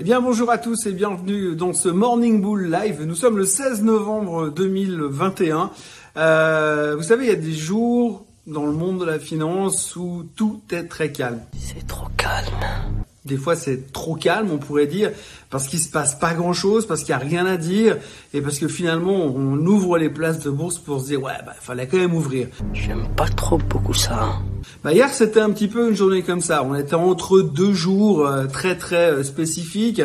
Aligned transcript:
Eh 0.00 0.02
bien 0.02 0.22
bonjour 0.22 0.50
à 0.50 0.56
tous 0.56 0.86
et 0.86 0.92
bienvenue 0.92 1.54
dans 1.54 1.74
ce 1.74 1.90
Morning 1.90 2.40
Bull 2.40 2.70
Live. 2.70 3.02
Nous 3.04 3.14
sommes 3.14 3.36
le 3.36 3.44
16 3.44 3.82
novembre 3.82 4.48
2021. 4.48 5.70
Euh, 6.16 6.96
vous 6.96 7.02
savez, 7.02 7.26
il 7.26 7.28
y 7.28 7.34
a 7.34 7.36
des 7.36 7.52
jours 7.52 8.24
dans 8.46 8.64
le 8.64 8.72
monde 8.72 9.00
de 9.00 9.04
la 9.04 9.18
finance 9.18 9.94
où 9.96 10.26
tout 10.34 10.62
est 10.70 10.84
très 10.84 11.12
calme. 11.12 11.42
C'est 11.58 11.86
trop 11.86 12.08
calme. 12.16 12.99
Des 13.26 13.36
fois, 13.36 13.54
c'est 13.54 13.92
trop 13.92 14.14
calme, 14.14 14.48
on 14.50 14.56
pourrait 14.56 14.86
dire, 14.86 15.10
parce 15.50 15.66
qu'il 15.66 15.78
se 15.78 15.90
passe 15.90 16.14
pas 16.14 16.32
grand 16.32 16.54
chose, 16.54 16.86
parce 16.86 17.00
qu'il 17.00 17.10
y 17.10 17.14
a 17.14 17.18
rien 17.18 17.44
à 17.44 17.58
dire, 17.58 17.98
et 18.32 18.40
parce 18.40 18.58
que 18.58 18.66
finalement, 18.66 19.26
on 19.26 19.58
ouvre 19.66 19.98
les 19.98 20.08
places 20.08 20.38
de 20.38 20.48
bourse 20.48 20.78
pour 20.78 21.02
se 21.02 21.06
dire, 21.06 21.22
ouais, 21.22 21.34
bah, 21.44 21.52
fallait 21.60 21.86
quand 21.86 21.98
même 21.98 22.14
ouvrir. 22.14 22.48
J'aime 22.72 23.06
pas 23.16 23.28
trop 23.28 23.58
beaucoup 23.58 23.92
ça. 23.92 24.38
Bah, 24.82 24.94
hier, 24.94 25.12
c'était 25.12 25.40
un 25.40 25.50
petit 25.50 25.68
peu 25.68 25.90
une 25.90 25.96
journée 25.96 26.22
comme 26.22 26.40
ça. 26.40 26.64
On 26.64 26.74
était 26.74 26.94
entre 26.94 27.42
deux 27.42 27.74
jours 27.74 28.26
euh, 28.26 28.46
très 28.46 28.78
très 28.78 29.10
euh, 29.10 29.22
spécifiques. 29.22 30.02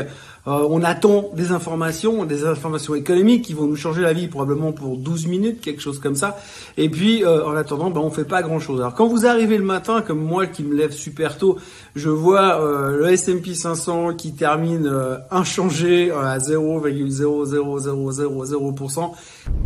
Euh, 0.47 0.65
on 0.69 0.83
attend 0.83 1.29
des 1.33 1.51
informations, 1.51 2.23
des 2.25 2.45
informations 2.45 2.93
économiques 2.95 3.45
qui 3.45 3.53
vont 3.53 3.65
nous 3.65 3.75
changer 3.75 4.01
la 4.01 4.13
vie 4.13 4.27
probablement 4.27 4.71
pour 4.71 4.97
12 4.97 5.27
minutes, 5.27 5.61
quelque 5.61 5.81
chose 5.81 5.99
comme 5.99 6.15
ça. 6.15 6.37
Et 6.77 6.89
puis, 6.89 7.23
euh, 7.23 7.45
en 7.45 7.55
attendant, 7.55 7.89
ben, 7.89 8.01
on 8.01 8.11
fait 8.11 8.25
pas 8.25 8.43
grand-chose. 8.43 8.79
Alors, 8.79 8.93
quand 8.93 9.07
vous 9.07 9.25
arrivez 9.25 9.57
le 9.57 9.63
matin, 9.63 10.01
comme 10.01 10.19
moi 10.19 10.45
qui 10.45 10.63
me 10.63 10.75
lève 10.75 10.91
super 10.91 11.37
tôt, 11.37 11.57
je 11.95 12.09
vois 12.09 12.61
euh, 12.61 12.97
le 12.97 13.07
S&P 13.09 13.55
500 13.55 14.15
qui 14.15 14.33
termine 14.33 14.91
inchangé 15.31 16.11
à 16.11 16.37
0,00000%. 16.37 19.11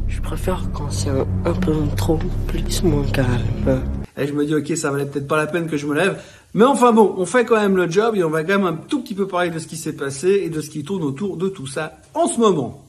Je 0.07 0.21
préfère 0.21 0.61
quand 0.73 0.91
c'est 0.91 1.09
un, 1.09 1.25
peu 1.53 1.73
trop 1.97 2.19
plus 2.47 2.83
moins 2.83 3.05
calme. 3.11 3.81
Et 4.19 4.27
je 4.27 4.33
me 4.33 4.45
dis, 4.45 4.53
ok, 4.53 4.75
ça 4.75 4.91
valait 4.91 5.05
peut-être 5.05 5.27
pas 5.27 5.37
la 5.37 5.47
peine 5.47 5.67
que 5.67 5.77
je 5.77 5.87
me 5.87 5.95
lève. 5.95 6.21
Mais 6.53 6.65
enfin 6.65 6.91
bon, 6.91 7.13
on 7.17 7.25
fait 7.25 7.45
quand 7.45 7.59
même 7.59 7.77
le 7.77 7.89
job 7.89 8.15
et 8.15 8.23
on 8.23 8.29
va 8.29 8.43
quand 8.43 8.57
même 8.57 8.65
un 8.65 8.73
tout 8.73 9.01
petit 9.01 9.15
peu 9.15 9.27
parler 9.27 9.49
de 9.49 9.59
ce 9.59 9.67
qui 9.67 9.77
s'est 9.77 9.95
passé 9.95 10.41
et 10.43 10.49
de 10.49 10.61
ce 10.61 10.69
qui 10.69 10.83
tourne 10.83 11.03
autour 11.03 11.37
de 11.37 11.47
tout 11.47 11.67
ça 11.67 11.97
en 12.13 12.27
ce 12.27 12.39
moment. 12.39 12.85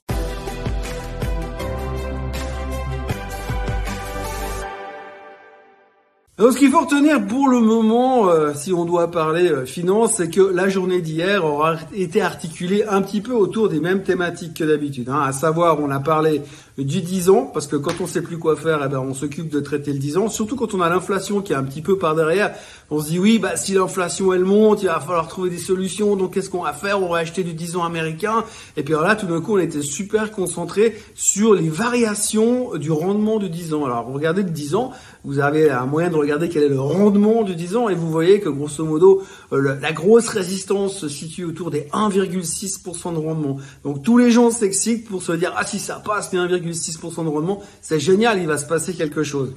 Donc, 6.41 6.55
ce 6.55 6.58
qu'il 6.58 6.70
faut 6.70 6.81
retenir 6.81 7.27
pour 7.27 7.48
le 7.48 7.61
moment, 7.61 8.31
euh, 8.31 8.53
si 8.55 8.73
on 8.73 8.86
doit 8.86 9.11
parler 9.11 9.51
euh, 9.51 9.67
finance, 9.67 10.14
c'est 10.14 10.31
que 10.31 10.41
la 10.41 10.70
journée 10.70 11.03
d'hier 11.03 11.45
aura 11.45 11.77
été 11.92 12.23
articulée 12.23 12.83
un 12.89 13.03
petit 13.03 13.20
peu 13.20 13.34
autour 13.34 13.69
des 13.69 13.78
mêmes 13.78 14.03
thématiques 14.03 14.55
que 14.55 14.64
d'habitude. 14.64 15.11
Hein. 15.11 15.20
À 15.20 15.33
savoir, 15.33 15.81
on 15.81 15.91
a 15.91 16.01
parlé 16.01 16.41
du 16.84 17.00
10 17.00 17.31
ans, 17.31 17.50
parce 17.53 17.67
que 17.67 17.77
quand 17.77 18.00
on 18.00 18.06
sait 18.06 18.23
plus 18.23 18.39
quoi 18.39 18.56
faire, 18.56 18.81
eh 18.84 18.89
ben, 18.89 18.98
on 18.98 19.14
s'occupe 19.14 19.48
de 19.48 19.61
traiter 19.61 19.92
le 19.92 19.98
10 19.98 20.17
ans, 20.17 20.28
surtout 20.28 20.56
quand 20.56 20.75
on 20.75 20.81
a 20.81 20.89
l'inflation 20.89 21.41
qui 21.41 21.53
est 21.53 21.56
un 21.56 21.62
petit 21.62 21.83
peu 21.83 21.98
par 21.98 22.14
derrière. 22.14 22.55
On 22.91 23.00
se 23.00 23.09
dit, 23.09 23.19
oui, 23.19 23.39
bah, 23.39 23.56
si 23.56 23.75
l'inflation 23.75 24.33
elle 24.33 24.45
monte, 24.45 24.83
il 24.83 24.86
va 24.86 24.98
falloir 25.01 25.28
trouver 25.28 25.51
des 25.51 25.58
solutions, 25.58 26.17
donc 26.17 26.34
qu'est-ce 26.34 26.51
qu'on 26.51 26.62
va 26.62 26.73
faire? 26.73 27.03
On 27.03 27.08
va 27.08 27.19
acheter 27.19 27.45
du 27.45 27.53
10 27.53 27.77
ans 27.77 27.84
américain. 27.84 28.45
Et 28.77 28.83
puis 28.83 28.95
là, 28.95 29.14
tout 29.14 29.27
d'un 29.27 29.41
coup, 29.41 29.56
on 29.56 29.58
était 29.58 29.83
super 29.83 30.33
concentré 30.33 30.97
sur 31.14 31.55
les 31.55 31.69
variations 31.69 32.77
du 32.77 32.91
rendement 32.91 33.39
du 33.39 33.48
10 33.48 33.75
ans. 33.75 33.84
Alors, 33.84 34.06
regardez 34.06 34.42
le 34.42 34.51
10 34.51 34.75
ans, 34.75 34.92
vous 35.25 35.39
avez 35.39 35.70
un 35.70 35.86
moyen 35.86 36.11
de 36.11 36.17
regarder 36.17 36.48
quel 36.48 36.64
est 36.64 36.69
le 36.69 36.81
rendement 36.81 37.42
du 37.42 37.55
10 37.55 37.77
ans, 37.77 37.89
et 37.89 37.95
vous 37.95 38.11
voyez 38.11 38.41
que 38.41 38.48
grosso 38.48 38.84
modo, 38.84 39.23
euh, 39.53 39.77
la 39.81 39.92
grosse 39.92 40.28
résistance 40.28 40.97
se 40.97 41.08
situe 41.08 41.45
autour 41.45 41.70
des 41.70 41.86
1,6% 41.92 43.12
de 43.12 43.19
rendement. 43.19 43.58
Donc 43.84 44.03
tous 44.03 44.19
les 44.19 44.31
gens 44.31 44.51
s'excitent 44.51 45.08
pour 45.08 45.23
se 45.23 45.33
dire, 45.33 45.53
ah 45.56 45.64
si 45.64 45.78
ça 45.78 46.03
passe 46.05 46.33
les 46.33 46.39
1,6% 46.39 46.70
de 46.73 47.29
rendement, 47.29 47.63
c'est 47.83 48.01
génial, 48.01 48.41
il 48.41 48.47
va 48.47 48.59
se 48.59 48.67
passer 48.67 48.95
quelque 48.95 49.23
chose. 49.23 49.53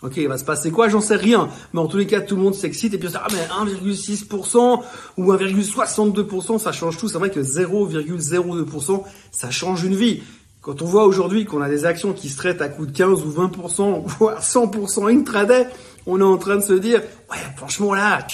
Ok, 0.00 0.12
il 0.16 0.28
va 0.28 0.38
se 0.38 0.44
passer 0.44 0.70
quoi? 0.70 0.88
J'en 0.88 1.00
sais 1.00 1.16
rien. 1.16 1.48
Mais 1.72 1.80
en 1.80 1.88
tous 1.88 1.96
les 1.96 2.06
cas, 2.06 2.20
tout 2.20 2.36
le 2.36 2.42
monde 2.42 2.54
s'excite 2.54 2.94
et 2.94 2.98
puis 2.98 3.08
dit, 3.08 3.14
ah 3.16 3.26
mais 3.32 3.70
1,6% 3.72 4.82
ou 5.16 5.32
1,62%, 5.32 6.58
ça 6.58 6.70
change 6.70 6.98
tout. 6.98 7.08
C'est 7.08 7.18
vrai 7.18 7.30
que 7.30 7.40
0,02%, 7.40 9.02
ça 9.32 9.50
change 9.50 9.82
une 9.82 9.96
vie. 9.96 10.22
Quand 10.60 10.82
on 10.82 10.84
voit 10.84 11.04
aujourd'hui 11.04 11.44
qu'on 11.44 11.62
a 11.62 11.68
des 11.68 11.84
actions 11.84 12.12
qui 12.12 12.28
se 12.28 12.36
traitent 12.36 12.62
à 12.62 12.68
coût 12.68 12.86
de 12.86 12.92
15 12.92 13.24
ou 13.24 13.30
20%, 13.30 14.02
voire 14.18 14.40
100% 14.40 15.18
intraday, 15.18 15.66
on 16.06 16.20
est 16.20 16.24
en 16.24 16.36
train 16.36 16.56
de 16.56 16.62
se 16.62 16.74
dire, 16.74 17.00
ouais, 17.30 17.38
franchement 17.56 17.92
là, 17.92 18.24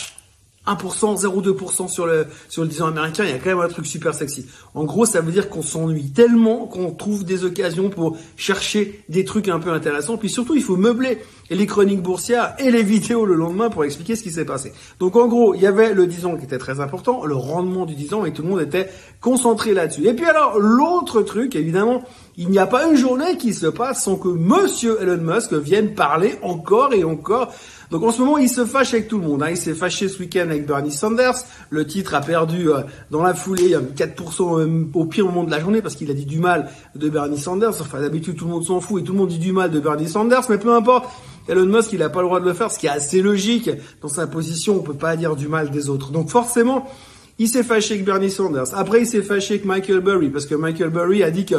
1%, 0.67 1.21
0,2% 1.21 1.89
sur 1.89 2.07
le, 2.07 2.27
sur 2.49 2.63
le 2.63 2.69
10 2.69 2.83
ans 2.83 2.87
américain, 2.87 3.25
il 3.25 3.31
y 3.31 3.35
a 3.35 3.39
quand 3.39 3.51
même 3.51 3.61
un 3.61 3.69
truc 3.69 3.87
super 3.87 4.15
sexy. 4.15 4.47
En 4.75 4.85
gros, 4.85 5.05
ça 5.05 5.21
veut 5.21 5.33
dire 5.33 5.51
qu'on 5.51 5.63
s'ennuie 5.63 6.11
tellement 6.11 6.67
qu'on 6.67 6.91
trouve 6.91 7.25
des 7.25 7.45
occasions 7.45 7.91
pour 7.91 8.17
chercher 8.37 9.05
des 9.09 9.25
trucs 9.25 9.49
un 9.49 9.59
peu 9.59 9.71
intéressants. 9.71 10.17
Puis 10.17 10.31
surtout, 10.31 10.55
il 10.55 10.63
faut 10.63 10.77
meubler 10.77 11.19
les 11.51 11.67
chroniques 11.67 12.03
boursières 12.03 12.55
et 12.59 12.71
les 12.71 12.83
vidéos 12.83 13.27
le 13.27 13.35
lendemain 13.35 13.69
pour 13.69 13.85
expliquer 13.85 14.17
ce 14.17 14.23
qui 14.23 14.31
s'est 14.31 14.45
passé. 14.47 14.73
Donc 14.99 15.17
en 15.17 15.27
gros, 15.27 15.55
il 15.55 15.61
y 15.61 15.67
avait 15.67 15.93
le 15.93 16.07
10 16.07 16.27
ans 16.27 16.37
qui 16.37 16.45
était 16.45 16.59
très 16.59 16.81
important, 16.81 17.25
le 17.25 17.37
rendement 17.37 17.85
du 17.85 17.95
10 17.95 18.15
ans 18.15 18.25
et 18.25 18.33
tout 18.33 18.43
le 18.43 18.49
monde 18.49 18.61
était 18.61 18.89
concentré 19.21 19.75
là-dessus. 19.75 20.07
Et 20.07 20.15
puis 20.15 20.25
alors, 20.25 20.59
l'autre 20.59 21.23
truc, 21.23 21.55
évidemment, 21.57 22.03
il 22.37 22.49
n'y 22.49 22.59
a 22.59 22.67
pas 22.67 22.89
une 22.89 22.97
journée 22.97 23.37
qui 23.37 23.55
se 23.55 23.67
passe 23.67 24.03
sans 24.03 24.17
que 24.17 24.29
monsieur 24.29 24.99
Elon 25.01 25.23
Musk 25.23 25.53
vienne 25.53 25.95
parler 25.95 26.37
encore 26.43 26.93
et 26.93 27.05
encore 27.05 27.53
donc 27.91 28.03
en 28.03 28.11
ce 28.11 28.21
moment, 28.21 28.39
il 28.39 28.49
se 28.49 28.65
fâche 28.65 28.95
avec 28.95 29.09
tout 29.09 29.19
le 29.19 29.27
monde. 29.27 29.43
Hein. 29.43 29.51
Il 29.51 29.57
s'est 29.57 29.75
fâché 29.75 30.09
ce 30.09 30.19
week-end 30.19 30.43
avec 30.43 30.67
Bernie 30.67 30.93
Sanders. 30.93 31.37
Le 31.71 31.87
titre 31.87 32.15
a 32.15 32.21
perdu 32.21 32.71
euh, 32.71 32.81
dans 33.11 33.23
la 33.23 33.35
foulée 33.35 33.77
4% 33.97 34.61
euh, 34.61 34.87
au 34.95 35.05
pire 35.05 35.27
moment 35.27 35.45
de 35.45 35.51
la 35.51 35.61
journée 35.61 35.83
parce 35.83 35.95
qu'il 35.95 36.11
a 36.11 36.15
dit 36.15 36.27
du 36.27 36.39
mal 36.39 36.71
de 36.95 37.09
Bernie 37.09 37.39
Sanders. 37.39 37.81
Enfin, 37.81 38.01
d'habitude, 38.01 38.37
tout 38.37 38.47
le 38.47 38.53
monde 38.53 38.65
s'en 38.65 38.81
fout 38.81 39.03
et 39.03 39.05
tout 39.05 39.13
le 39.13 39.19
monde 39.19 39.29
dit 39.29 39.39
du 39.39 39.53
mal 39.53 39.71
de 39.71 39.81
Bernie 39.81 40.09
Sanders. 40.09 40.43
Mais 40.49 40.59
peu 40.59 40.73
importe, 40.75 41.07
Elon 41.49 41.67
Musk, 41.67 41.93
il 41.93 41.99
n'a 41.99 42.09
pas 42.09 42.21
le 42.21 42.27
droit 42.27 42.41
de 42.41 42.47
le 42.47 42.55
faire, 42.55 42.71
ce 42.71 42.79
qui 42.79 42.87
est 42.87 42.91
assez 42.91 43.21
logique. 43.21 43.71
Dans 44.01 44.09
sa 44.09 44.27
position, 44.27 44.77
on 44.77 44.83
peut 44.83 44.95
pas 44.95 45.17
dire 45.17 45.37
du 45.37 45.49
mal 45.49 45.71
des 45.71 45.89
autres. 45.89 46.11
Donc 46.11 46.31
forcément, 46.31 46.89
il 47.39 47.49
s'est 47.49 47.65
fâché 47.65 47.95
avec 47.95 48.07
Bernie 48.07 48.31
Sanders. 48.31 48.75
Après, 48.75 49.01
il 49.01 49.07
s'est 49.07 49.23
fâché 49.23 49.55
avec 49.55 49.65
Michael 49.65 50.01
Burry 50.01 50.29
parce 50.29 50.47
que 50.47 50.55
Michael 50.55 50.91
Burry 50.91 51.23
a 51.23 51.31
dit 51.31 51.45
que 51.45 51.57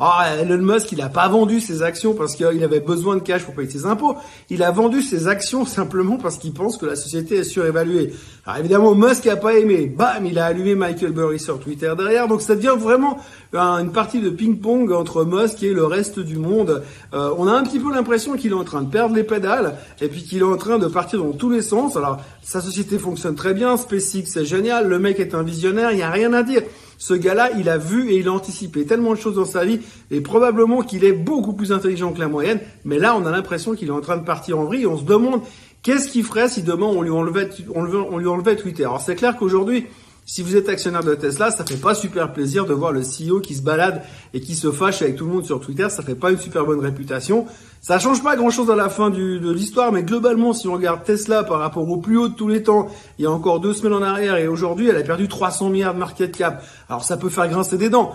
Ah, 0.00 0.28
Elon 0.40 0.58
Musk, 0.58 0.92
il 0.92 0.98
n'a 0.98 1.08
pas 1.08 1.26
vendu 1.26 1.60
ses 1.60 1.82
actions 1.82 2.14
parce 2.14 2.36
qu'il 2.36 2.62
avait 2.62 2.78
besoin 2.78 3.16
de 3.16 3.20
cash 3.20 3.42
pour 3.42 3.54
payer 3.54 3.68
ses 3.68 3.84
impôts. 3.84 4.16
Il 4.48 4.62
a 4.62 4.70
vendu 4.70 5.02
ses 5.02 5.26
actions 5.26 5.64
simplement 5.64 6.18
parce 6.18 6.38
qu'il 6.38 6.52
pense 6.52 6.76
que 6.76 6.86
la 6.86 6.94
société 6.94 7.38
est 7.38 7.44
surévaluée. 7.44 8.12
Alors 8.46 8.60
évidemment, 8.60 8.94
Musk 8.94 9.24
n'a 9.24 9.34
pas 9.34 9.58
aimé. 9.58 9.86
Bam, 9.86 10.24
il 10.24 10.38
a 10.38 10.46
allumé 10.46 10.76
Michael 10.76 11.10
Burry 11.10 11.40
sur 11.40 11.58
Twitter 11.58 11.92
derrière. 11.98 12.28
Donc 12.28 12.42
ça 12.42 12.54
devient 12.54 12.76
vraiment 12.78 13.18
une 13.52 13.90
partie 13.90 14.20
de 14.20 14.30
ping-pong 14.30 14.92
entre 14.92 15.24
Musk 15.24 15.64
et 15.64 15.72
le 15.72 15.84
reste 15.84 16.20
du 16.20 16.36
monde. 16.36 16.82
Euh, 17.12 17.34
on 17.36 17.48
a 17.48 17.52
un 17.52 17.64
petit 17.64 17.80
peu 17.80 17.92
l'impression 17.92 18.36
qu'il 18.36 18.52
est 18.52 18.54
en 18.54 18.64
train 18.64 18.82
de 18.82 18.90
perdre 18.90 19.16
les 19.16 19.24
pédales 19.24 19.78
et 20.00 20.06
puis 20.06 20.22
qu'il 20.22 20.38
est 20.38 20.42
en 20.42 20.56
train 20.56 20.78
de 20.78 20.86
partir 20.86 21.24
dans 21.24 21.32
tous 21.32 21.50
les 21.50 21.62
sens. 21.62 21.96
Alors 21.96 22.20
sa 22.40 22.60
société 22.60 22.98
fonctionne 22.98 23.34
très 23.34 23.52
bien, 23.52 23.76
SpaceX 23.76 24.26
c'est 24.26 24.44
génial, 24.44 24.86
le 24.86 24.98
mec 25.00 25.18
est 25.18 25.34
un 25.34 25.42
visionnaire, 25.42 25.90
il 25.90 25.96
n'y 25.96 26.02
a 26.02 26.10
rien 26.10 26.32
à 26.32 26.44
dire. 26.44 26.62
Ce 26.98 27.14
gars-là, 27.14 27.50
il 27.56 27.68
a 27.68 27.78
vu 27.78 28.10
et 28.10 28.18
il 28.18 28.28
a 28.28 28.32
anticipé 28.32 28.84
tellement 28.84 29.12
de 29.12 29.18
choses 29.18 29.36
dans 29.36 29.44
sa 29.44 29.64
vie 29.64 29.80
et 30.10 30.20
probablement 30.20 30.82
qu'il 30.82 31.04
est 31.04 31.12
beaucoup 31.12 31.52
plus 31.52 31.72
intelligent 31.72 32.12
que 32.12 32.18
la 32.18 32.28
moyenne. 32.28 32.60
Mais 32.84 32.98
là, 32.98 33.16
on 33.16 33.24
a 33.24 33.30
l'impression 33.30 33.74
qu'il 33.74 33.88
est 33.88 33.92
en 33.92 34.00
train 34.00 34.16
de 34.16 34.24
partir 34.24 34.58
en 34.58 34.64
vrille 34.64 34.82
et 34.82 34.86
on 34.86 34.98
se 34.98 35.04
demande 35.04 35.40
qu'est-ce 35.82 36.08
qu'il 36.08 36.24
ferait 36.24 36.48
si 36.48 36.62
demain 36.62 36.86
on 36.86 37.02
lui 37.02 37.10
enlevait, 37.10 37.48
on 37.74 38.18
lui 38.18 38.26
enlevait 38.26 38.56
Twitter. 38.56 38.84
Alors 38.84 39.00
c'est 39.00 39.14
clair 39.14 39.36
qu'aujourd'hui, 39.36 39.86
si 40.28 40.42
vous 40.42 40.56
êtes 40.56 40.68
actionnaire 40.68 41.02
de 41.02 41.14
Tesla, 41.14 41.50
ça 41.50 41.64
fait 41.64 41.78
pas 41.78 41.94
super 41.94 42.34
plaisir 42.34 42.66
de 42.66 42.74
voir 42.74 42.92
le 42.92 43.00
CEO 43.00 43.40
qui 43.40 43.54
se 43.54 43.62
balade 43.62 44.02
et 44.34 44.42
qui 44.42 44.54
se 44.54 44.70
fâche 44.70 45.00
avec 45.00 45.16
tout 45.16 45.24
le 45.24 45.32
monde 45.32 45.46
sur 45.46 45.58
Twitter. 45.58 45.88
Ça 45.88 46.02
fait 46.02 46.14
pas 46.14 46.30
une 46.30 46.36
super 46.36 46.66
bonne 46.66 46.80
réputation. 46.80 47.46
Ça 47.80 47.98
change 47.98 48.22
pas 48.22 48.36
grand 48.36 48.50
chose 48.50 48.70
à 48.70 48.76
la 48.76 48.90
fin 48.90 49.08
de 49.08 49.50
l'histoire, 49.50 49.90
mais 49.90 50.02
globalement, 50.02 50.52
si 50.52 50.68
on 50.68 50.74
regarde 50.74 51.02
Tesla 51.02 51.44
par 51.44 51.60
rapport 51.60 51.88
au 51.88 51.96
plus 51.96 52.18
haut 52.18 52.28
de 52.28 52.34
tous 52.34 52.46
les 52.46 52.62
temps, 52.62 52.88
il 53.18 53.22
y 53.22 53.26
a 53.26 53.30
encore 53.30 53.58
deux 53.60 53.72
semaines 53.72 53.94
en 53.94 54.02
arrière 54.02 54.36
et 54.36 54.48
aujourd'hui, 54.48 54.88
elle 54.88 54.98
a 54.98 55.02
perdu 55.02 55.28
300 55.28 55.70
milliards 55.70 55.94
de 55.94 55.98
market 55.98 56.36
cap. 56.36 56.62
Alors 56.90 57.04
ça 57.04 57.16
peut 57.16 57.30
faire 57.30 57.48
grincer 57.48 57.78
des 57.78 57.88
dents. 57.88 58.12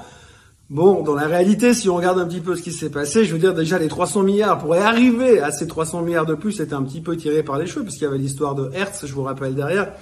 Bon, 0.69 1.01
dans 1.01 1.16
la 1.16 1.25
réalité, 1.25 1.74
si 1.74 1.90
on 1.90 1.95
regarde 1.95 2.19
un 2.19 2.28
petit 2.28 2.41
peu 2.41 2.56
ce 2.56 2.62
qui 2.62 2.72
s'est 2.72 2.91
passé, 2.91 3.25
je 3.25 3.34
veux 3.34 3.40
dire 3.40 3.56
déjà 3.56 3.80
les 3.80 3.88
300 3.88 4.22
milliards, 4.22 4.59
pour 4.59 4.75
arriver 4.75 5.40
à 5.40 5.51
ces 5.51 5.66
300 5.66 6.03
milliards 6.03 6.28
de 6.28 6.35
plus, 6.35 6.51
c'était 6.51 6.75
un 6.75 6.84
petit 6.84 7.01
peu 7.01 7.18
tiré 7.18 7.41
par 7.41 7.57
les 7.57 7.66
cheveux, 7.66 7.84
puisqu'il 7.84 8.03
y 8.03 8.07
avait 8.07 8.19
l'histoire 8.19 8.53
de 8.53 8.69
Hertz, 8.72 9.03
je 9.03 9.13
vous 9.13 9.24
rappelle 9.24 9.56
derrière. 9.56 9.94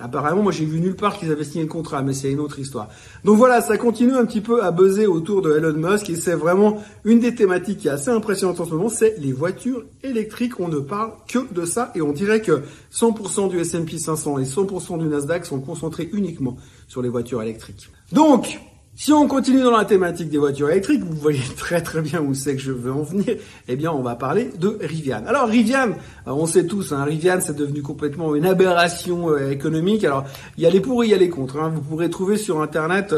Apparemment, 0.00 0.42
moi 0.42 0.52
j'ai 0.52 0.64
vu 0.64 0.80
nulle 0.80 0.96
part 0.96 1.18
qu'ils 1.18 1.30
avaient 1.30 1.44
signé 1.44 1.64
le 1.64 1.70
contrat, 1.70 2.02
mais 2.02 2.12
c'est 2.12 2.30
une 2.30 2.40
autre 2.40 2.58
histoire. 2.58 2.88
Donc 3.24 3.36
voilà, 3.36 3.60
ça 3.60 3.76
continue 3.76 4.14
un 4.14 4.24
petit 4.24 4.40
peu 4.40 4.62
à 4.62 4.70
buzzer 4.70 5.06
autour 5.06 5.42
de 5.42 5.56
Elon 5.56 5.74
Musk 5.74 6.10
et 6.10 6.16
c'est 6.16 6.34
vraiment 6.34 6.82
une 7.04 7.20
des 7.20 7.34
thématiques 7.34 7.78
qui 7.78 7.88
est 7.88 7.92
assez 7.92 8.10
impressionnante 8.10 8.60
en 8.60 8.64
ce 8.64 8.70
moment, 8.70 8.88
c'est 8.88 9.16
les 9.18 9.32
voitures 9.32 9.84
électriques. 10.02 10.60
On 10.60 10.68
ne 10.68 10.78
parle 10.78 11.12
que 11.28 11.52
de 11.52 11.64
ça 11.64 11.92
et 11.94 12.02
on 12.02 12.12
dirait 12.12 12.40
que 12.40 12.62
100% 12.92 13.48
du 13.48 13.58
S&P 13.58 13.98
500 13.98 14.38
et 14.38 14.44
100% 14.44 14.98
du 14.98 15.06
Nasdaq 15.06 15.46
sont 15.46 15.60
concentrés 15.60 16.08
uniquement 16.12 16.56
sur 16.88 17.02
les 17.02 17.08
voitures 17.08 17.42
électriques. 17.42 17.90
Donc, 18.12 18.60
Si 18.96 19.12
on 19.12 19.26
continue 19.26 19.60
dans 19.60 19.76
la 19.76 19.84
thématique 19.84 20.28
des 20.28 20.38
voitures 20.38 20.70
électriques, 20.70 21.02
vous 21.02 21.16
voyez 21.16 21.42
très 21.56 21.82
très 21.82 22.00
bien 22.00 22.20
où 22.20 22.32
c'est 22.32 22.54
que 22.54 22.62
je 22.62 22.70
veux 22.70 22.92
en 22.92 23.02
venir, 23.02 23.38
eh 23.66 23.74
bien 23.74 23.90
on 23.90 24.02
va 24.02 24.14
parler 24.14 24.50
de 24.60 24.78
Rivian. 24.80 25.24
Alors 25.26 25.48
Rivian, 25.48 25.90
euh, 26.28 26.30
on 26.30 26.46
sait 26.46 26.64
tous, 26.64 26.92
hein, 26.92 27.02
Rivian 27.02 27.38
c'est 27.40 27.56
devenu 27.56 27.82
complètement 27.82 28.36
une 28.36 28.46
aberration 28.46 29.30
euh, 29.30 29.50
économique. 29.50 30.04
Alors 30.04 30.24
il 30.56 30.62
y 30.62 30.66
a 30.66 30.70
les 30.70 30.78
pour 30.78 31.02
et 31.02 31.08
il 31.08 31.10
y 31.10 31.14
a 31.14 31.16
les 31.16 31.28
contre. 31.28 31.56
Hein. 31.56 31.72
Vous 31.74 31.80
pourrez 31.80 32.08
trouver 32.08 32.36
sur 32.36 32.62
internet 32.62 33.12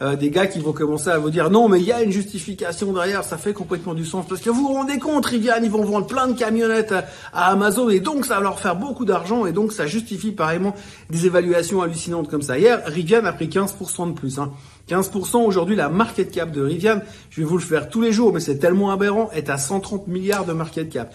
euh, 0.00 0.14
des 0.14 0.30
gars 0.30 0.46
qui 0.46 0.60
vont 0.60 0.72
commencer 0.72 1.10
à 1.10 1.18
vous 1.18 1.30
dire 1.30 1.50
non 1.50 1.68
mais 1.68 1.80
il 1.80 1.86
y 1.86 1.92
a 1.92 2.04
une 2.04 2.12
justification 2.12 2.92
derrière, 2.92 3.24
ça 3.24 3.36
fait 3.36 3.52
complètement 3.52 3.94
du 3.94 4.06
sens 4.06 4.26
parce 4.28 4.40
que 4.40 4.50
vous 4.50 4.68
vous 4.68 4.74
rendez 4.74 5.00
compte, 5.00 5.26
Rivian 5.26 5.56
ils 5.60 5.70
vont 5.70 5.84
vendre 5.84 6.06
plein 6.06 6.28
de 6.28 6.38
camionnettes 6.38 6.94
à 7.32 7.50
Amazon 7.50 7.88
et 7.88 7.98
donc 7.98 8.26
ça 8.26 8.36
va 8.36 8.42
leur 8.42 8.60
faire 8.60 8.76
beaucoup 8.76 9.04
d'argent 9.04 9.44
et 9.44 9.52
donc 9.52 9.72
ça 9.72 9.88
justifie 9.88 10.30
pareillement 10.30 10.76
des 11.10 11.26
évaluations 11.26 11.82
hallucinantes 11.82 12.30
comme 12.30 12.42
ça. 12.42 12.60
Hier 12.60 12.80
Rivian 12.86 13.24
a 13.24 13.32
pris 13.32 13.48
15% 13.48 14.10
de 14.10 14.12
plus. 14.12 14.38
Hein. 14.38 14.52
15% 14.88 15.44
aujourd'hui, 15.44 15.74
la 15.76 15.88
market 15.88 16.30
cap 16.30 16.50
de 16.50 16.62
Rivian, 16.62 17.00
je 17.30 17.40
vais 17.40 17.46
vous 17.46 17.56
le 17.56 17.62
faire 17.62 17.88
tous 17.88 18.00
les 18.00 18.12
jours, 18.12 18.32
mais 18.32 18.40
c'est 18.40 18.58
tellement 18.58 18.90
aberrant, 18.90 19.30
est 19.32 19.50
à 19.50 19.58
130 19.58 20.06
milliards 20.06 20.44
de 20.44 20.52
market 20.52 20.88
cap. 20.88 21.12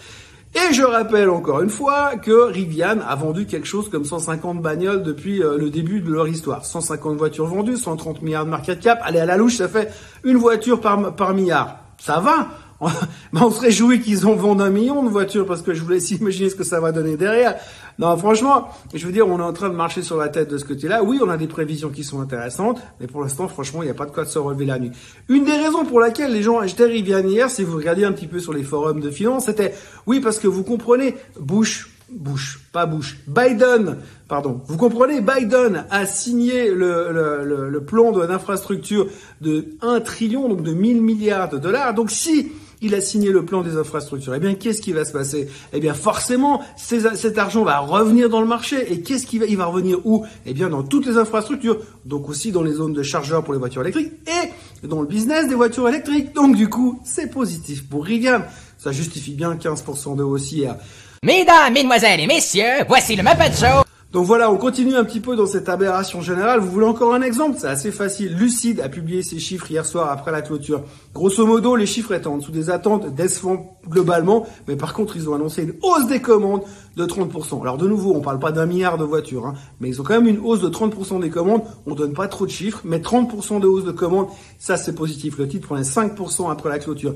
Et 0.54 0.74
je 0.74 0.84
rappelle 0.84 1.30
encore 1.30 1.62
une 1.62 1.70
fois 1.70 2.18
que 2.18 2.52
Rivian 2.52 3.00
a 3.08 3.16
vendu 3.16 3.46
quelque 3.46 3.68
chose 3.68 3.90
comme 3.90 4.04
150 4.04 4.62
bagnoles 4.62 5.02
depuis 5.02 5.42
euh, 5.42 5.58
le 5.58 5.70
début 5.70 6.02
de 6.02 6.12
leur 6.12 6.28
histoire. 6.28 6.66
150 6.66 7.16
voitures 7.16 7.46
vendues, 7.46 7.78
130 7.78 8.22
milliards 8.22 8.44
de 8.44 8.50
market 8.50 8.82
cap. 8.82 9.00
Allez, 9.04 9.20
à 9.20 9.26
la 9.26 9.38
louche, 9.38 9.56
ça 9.56 9.70
fait 9.70 9.90
une 10.26 10.36
voiture 10.36 10.82
par, 10.82 11.16
par 11.16 11.34
milliard. 11.34 11.78
Ça 11.98 12.20
va 12.20 12.50
on 13.34 13.52
se 13.52 13.60
réjouit 13.60 14.02
qu'ils 14.02 14.28
ont 14.28 14.36
vendu 14.36 14.64
un 14.64 14.70
million 14.70 15.04
de 15.04 15.10
voitures 15.10 15.46
parce 15.46 15.62
que 15.62 15.74
je 15.74 15.84
vous 15.84 15.90
laisse 15.90 16.10
imaginer 16.12 16.50
ce 16.50 16.56
que 16.56 16.64
ça 16.64 16.80
va 16.80 16.92
donner 16.92 17.16
derrière. 17.16 17.56
Non, 18.00 18.18
franchement, 18.18 18.70
je 18.94 19.06
veux 19.06 19.12
dire, 19.12 19.28
on 19.28 19.40
est 19.40 19.44
en 19.44 19.54
train 19.54 19.70
de 19.70 19.76
marcher 19.76 20.02
sur 20.02 20.18
la 20.18 20.30
tête 20.30 20.50
de 20.50 20.58
ce 20.58 20.66
côté-là. 20.66 21.04
Oui, 21.04 21.20
on 21.22 21.30
a 21.30 21.38
des 21.38 21.48
prévisions 21.48 21.90
qui 21.90 22.04
sont 22.04 22.22
intéressantes, 22.22 22.82
mais 23.00 23.08
pour 23.08 23.22
l'instant, 23.22 23.48
franchement, 23.48 23.84
il 23.84 23.86
n'y 23.86 23.92
a 23.92 23.96
pas 23.96 24.06
de 24.06 24.12
quoi 24.12 24.24
de 24.24 24.30
se 24.30 24.40
relever 24.40 24.66
la 24.66 24.80
nuit. 24.80 24.92
Une 25.30 25.46
des 25.46 25.52
raisons 25.52 25.86
pour 25.86 26.00
laquelle 26.00 26.32
les 26.32 26.42
gens 26.42 26.58
achetaient 26.58 26.86
Rivian 26.86 27.28
hier, 27.28 27.50
si 27.50 27.64
vous 27.64 27.78
regardez 27.78 28.04
un 28.04 28.12
petit 28.12 28.28
peu 28.28 28.40
sur 28.40 28.54
les 28.54 28.64
forums 28.64 29.00
de 29.00 29.12
finance, 29.12 29.46
c'était 29.46 29.76
oui 30.08 30.20
parce 30.20 30.40
que 30.40 30.48
vous 30.48 30.64
comprenez, 30.64 31.16
Bush, 31.40 31.91
Bush, 32.12 32.60
pas 32.72 32.86
Bush, 32.86 33.18
Biden, 33.28 33.98
pardon. 34.28 34.62
Vous 34.68 34.78
comprenez, 34.78 35.22
Biden 35.22 35.86
a 35.90 36.06
signé 36.06 36.70
le, 36.70 37.12
le, 37.12 37.70
le, 37.70 37.84
plan 37.84 38.12
d'infrastructure 38.12 39.08
de 39.42 39.68
1 39.82 40.02
trillion, 40.02 40.50
donc 40.50 40.64
de 40.64 40.74
1000 40.74 41.02
milliards 41.02 41.50
de 41.50 41.58
dollars. 41.58 41.94
Donc 41.94 42.12
si 42.12 42.52
il 42.82 42.96
a 42.96 43.02
signé 43.02 43.30
le 43.30 43.46
plan 43.46 43.62
des 43.62 43.78
infrastructures. 43.78 44.34
Eh 44.34 44.40
bien, 44.40 44.56
qu'est-ce 44.56 44.82
qui 44.82 44.92
va 44.92 45.06
se 45.06 45.14
passer? 45.14 45.48
Eh 45.72 45.80
bien, 45.80 45.94
forcément, 45.94 46.62
cet 46.76 47.38
argent 47.38 47.64
va 47.64 47.80
revenir 47.80 48.28
dans 48.28 48.42
le 48.42 48.48
marché. 48.48 48.92
Et 48.92 49.02
qu'est-ce 49.02 49.28
qui 49.28 49.38
va, 49.38 49.46
il 49.46 49.56
va 49.56 49.66
revenir 49.66 50.00
où? 50.06 50.26
Eh 50.48 50.54
bien, 50.54 50.70
dans 50.70 50.82
toutes 50.84 51.06
les 51.06 51.18
infrastructures. 51.18 51.78
Donc 52.06 52.28
aussi 52.28 52.52
dans 52.52 52.64
les 52.64 52.74
zones 52.74 52.94
de 52.94 53.04
chargeurs 53.04 53.44
pour 53.44 53.54
les 53.54 53.60
voitures 53.60 53.84
électriques 53.84 54.12
et 54.28 54.88
dans 54.88 55.02
le 55.02 55.08
business 55.08 55.48
des 55.48 55.56
voitures 55.56 55.88
électriques. 55.88 56.34
Donc 56.34 56.56
du 56.56 56.70
coup, 56.70 57.00
c'est 57.06 57.30
positif 57.30 57.88
pour 57.88 58.04
Rivian. 58.04 58.42
Ça 58.80 58.92
justifie 58.92 59.36
bien 59.36 59.54
15% 59.54 60.16
de 60.16 60.24
haussière. 60.24 60.78
Mesdames, 61.24 61.72
mesdemoiselles 61.72 62.20
et 62.22 62.26
messieurs, 62.26 62.84
voici 62.88 63.16
le 63.16 63.22
Muppet 63.22 63.52
Show. 63.54 63.84
Donc 64.12 64.26
voilà, 64.26 64.50
on 64.50 64.58
continue 64.58 64.96
un 64.96 65.04
petit 65.04 65.20
peu 65.20 65.36
dans 65.36 65.46
cette 65.46 65.70
aberration 65.70 66.20
générale. 66.20 66.60
Vous 66.62 66.72
voulez 66.72 66.88
encore 66.88 67.14
un 67.14 67.22
exemple? 67.22 67.58
C'est 67.60 67.68
assez 67.68 67.92
facile. 67.92 68.36
Lucide 68.36 68.80
a 68.80 68.90
publié 68.90 69.22
ses 69.22 69.38
chiffres 69.38 69.70
hier 69.70 69.86
soir 69.86 70.10
après 70.10 70.32
la 70.32 70.42
clôture. 70.42 70.82
Grosso 71.14 71.46
modo, 71.46 71.76
les 71.76 71.86
chiffres 71.86 72.12
étaient 72.14 72.26
en 72.26 72.38
dessous 72.38 72.52
des 72.52 72.72
attentes 72.72 73.14
d'Esfond 73.14 73.68
globalement, 73.88 74.48
mais 74.68 74.76
par 74.76 74.96
contre, 74.96 75.16
ils 75.16 75.30
ont 75.30 75.36
annoncé 75.36 75.62
une 75.62 75.76
hausse 75.84 76.08
des 76.08 76.22
commandes 76.22 76.64
de 76.98 77.06
30%. 77.06 77.62
Alors 77.62 77.78
de 77.78 77.88
nouveau, 77.88 78.16
on 78.16 78.22
parle 78.22 78.40
pas 78.40 78.52
d'un 78.52 78.66
milliard 78.66 78.98
de 78.98 79.04
voitures, 79.04 79.46
hein, 79.46 79.54
mais 79.80 79.90
ils 79.90 80.02
ont 80.02 80.04
quand 80.04 80.16
même 80.16 80.28
une 80.28 80.40
hausse 80.40 80.62
de 80.62 80.70
30% 80.70 81.22
des 81.22 81.30
commandes. 81.30 81.62
On 81.86 81.94
donne 81.94 82.14
pas 82.14 82.30
trop 82.30 82.48
de 82.48 82.52
chiffres, 82.52 82.82
mais 82.84 82.98
30% 82.98 83.60
de 83.60 83.68
hausse 83.68 83.86
de 83.86 83.92
commandes, 83.92 84.30
ça 84.58 84.76
c'est 84.76 84.96
positif. 84.96 85.38
Le 85.38 85.48
titre 85.48 85.68
prenait 85.68 85.84
5% 85.84 86.52
après 86.52 86.70
la 86.70 86.80
clôture. 86.80 87.14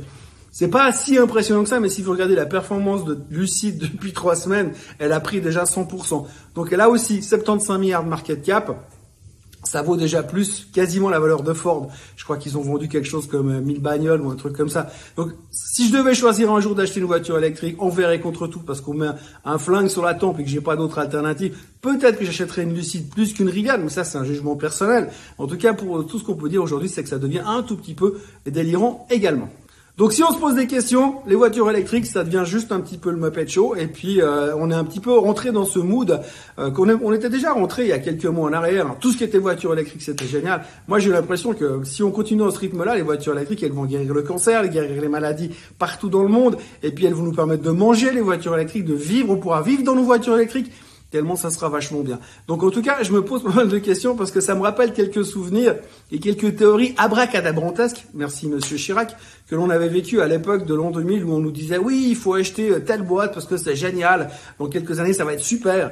C'est 0.58 0.70
pas 0.70 0.94
si 0.94 1.18
impressionnant 1.18 1.64
que 1.64 1.70
ça, 1.70 1.82
mais 1.82 1.90
si 1.90 2.02
vous 2.02 2.12
regardez 2.12 2.34
la 2.34 2.46
performance 2.46 3.04
de 3.04 3.20
Lucide 3.30 3.78
depuis 3.78 4.14
trois 4.14 4.38
semaines, 4.38 4.72
elle 5.00 5.12
a 5.12 5.20
pris 5.20 5.42
déjà 5.42 5.66
100%. 5.66 6.26
Donc 6.56 6.72
a 6.72 6.88
aussi 6.88 7.22
75 7.22 7.78
milliards 7.78 8.06
de 8.06 8.10
market 8.10 8.42
cap. 8.42 8.74
Ça 9.66 9.82
vaut 9.82 9.98
déjà 9.98 10.24
plus, 10.24 10.70
quasiment 10.72 11.10
la 11.10 11.20
valeur 11.20 11.44
de 11.44 11.52
Ford. 11.52 11.90
Je 12.16 12.24
crois 12.24 12.38
qu'ils 12.38 12.58
ont 12.58 12.62
vendu 12.62 12.88
quelque 12.88 13.08
chose 13.08 13.28
comme 13.28 13.60
1000 13.60 13.78
euh, 13.78 13.80
bagnoles 13.82 14.22
ou 14.22 14.30
un 14.30 14.36
truc 14.36 14.56
comme 14.56 14.70
ça. 14.70 14.90
Donc, 15.18 15.32
si 15.52 15.90
je 15.90 15.94
devais 15.98 16.16
choisir 16.16 16.50
un 16.50 16.62
jour 16.62 16.74
d'acheter 16.74 17.02
une 17.02 17.08
voiture 17.08 17.38
électrique, 17.38 17.76
on 17.80 17.90
verrait 17.90 18.22
contre 18.22 18.48
tout 18.48 18.62
parce 18.62 18.80
qu'on 18.80 18.94
met 18.94 19.10
un 19.44 19.58
flingue 19.58 19.90
sur 19.90 20.04
la 20.04 20.14
tempe 20.14 20.40
et 20.40 20.46
que 20.46 20.50
j'ai 20.50 20.62
pas 20.62 20.78
d'autre 20.78 21.00
alternative. 21.00 21.58
Peut-être 21.82 22.18
que 22.18 22.24
j'achèterais 22.24 22.64
une 22.64 22.74
Lucide 22.74 23.10
plus 23.10 23.34
qu'une 23.34 23.50
Rivian, 23.50 23.80
mais 23.80 23.90
ça, 23.90 24.06
c'est 24.06 24.18
un 24.18 24.24
jugement 24.24 24.56
personnel. 24.56 25.10
En 25.38 25.48
tout 25.48 25.58
cas, 25.58 25.74
pour 25.74 26.08
tout 26.08 26.18
ce 26.18 26.24
qu'on 26.24 26.36
peut 26.36 26.48
dire 26.48 26.64
aujourd'hui, 26.64 26.88
c'est 26.88 27.04
que 27.04 27.10
ça 27.10 27.20
devient 27.20 27.44
un 27.46 27.62
tout 27.62 27.76
petit 27.76 27.94
peu 27.94 28.22
délirant 28.46 29.06
également. 29.10 29.50
Donc 29.98 30.12
si 30.12 30.22
on 30.24 30.32
se 30.34 30.38
pose 30.38 30.56
des 30.56 30.68
questions, 30.68 31.22
les 31.26 31.36
voitures 31.36 31.70
électriques, 31.70 32.06
ça 32.06 32.26
devient 32.26 32.44
juste 32.46 32.74
un 32.74 32.82
petit 32.82 32.98
peu 32.98 33.12
le 33.12 33.16
Muppet 33.16 33.48
Show. 33.48 33.78
Et 33.78 33.88
puis 33.88 34.22
euh, 34.22 34.54
on 34.58 34.70
est 34.70 34.74
un 34.74 34.84
petit 34.84 35.00
peu 35.00 35.18
rentré 35.18 35.54
dans 35.54 35.64
ce 35.64 35.80
mood 35.80 36.20
euh, 36.60 36.70
qu'on 36.70 36.90
on 37.02 37.14
était 37.14 37.30
déjà 37.30 37.54
rentré 37.54 37.84
il 37.84 37.88
y 37.88 37.94
a 37.94 38.00
quelques 38.00 38.26
mois 38.26 38.50
en 38.50 38.52
arrière. 38.52 38.94
Tout 39.00 39.14
ce 39.14 39.18
qui 39.18 39.24
était 39.24 39.38
voiture 39.38 39.72
électrique, 39.72 40.02
c'était 40.02 40.28
génial. 40.28 40.66
Moi 40.90 41.00
j'ai 41.00 41.12
l'impression 41.12 41.54
que 41.54 41.82
si 41.86 42.04
on 42.04 42.12
continue 42.12 42.42
dans 42.42 42.52
ce 42.52 42.60
rythme-là, 42.60 42.96
les 42.96 43.04
voitures 43.04 43.36
électriques, 43.36 43.64
elles 43.64 43.72
vont 43.72 43.86
guérir 43.86 44.14
le 44.14 44.22
cancer, 44.22 44.60
elles 44.60 44.70
guérir 44.70 45.02
les 45.02 45.08
maladies 45.08 45.52
partout 45.80 46.10
dans 46.10 46.24
le 46.24 46.30
monde. 46.30 46.58
Et 46.84 46.92
puis 46.92 47.06
elles 47.06 47.14
vont 47.14 47.24
nous 47.24 47.32
permettre 47.32 47.64
de 47.64 47.72
manger 47.72 48.12
les 48.12 48.20
voitures 48.20 48.56
électriques, 48.56 48.84
de 48.84 48.96
vivre. 48.96 49.32
On 49.32 49.38
pourra 49.38 49.62
vivre 49.62 49.84
dans 49.84 49.96
nos 49.96 50.04
voitures 50.04 50.36
électriques 50.36 50.74
ça 51.36 51.50
sera 51.50 51.70
vachement 51.70 52.02
bien. 52.02 52.20
Donc 52.48 52.64
en 52.64 52.70
tout 52.70 52.82
cas, 52.82 53.04
je 53.04 53.12
me 53.12 53.24
pose 53.24 53.44
pas 53.44 53.52
mal 53.52 53.70
de 53.70 53.78
questions 53.78 54.16
parce 54.16 54.32
que 54.32 54.42
ça 54.42 54.56
me 54.56 54.62
rappelle 54.62 54.94
quelques 54.94 55.26
souvenirs 55.26 55.76
et 56.12 56.20
quelques 56.20 56.56
théories 56.56 56.94
abracadabrantesques, 56.98 58.06
merci 58.14 58.48
monsieur 58.48 58.78
Chirac, 58.78 59.16
que 59.48 59.56
l'on 59.56 59.70
avait 59.70 59.90
vécu 59.90 60.22
à 60.22 60.28
l'époque 60.28 60.66
de 60.66 60.74
l'an 60.74 60.92
2000 60.92 61.24
où 61.24 61.34
on 61.34 61.40
nous 61.40 61.52
disait 61.52 61.78
oui, 61.78 62.08
il 62.10 62.16
faut 62.16 62.34
acheter 62.34 62.72
telle 62.86 63.04
boîte 63.04 63.34
parce 63.34 63.46
que 63.46 63.58
c'est 63.58 63.76
génial, 63.76 64.30
dans 64.60 64.68
quelques 64.68 65.00
années 65.00 65.14
ça 65.14 65.26
va 65.26 65.34
être 65.34 65.44
super. 65.44 65.92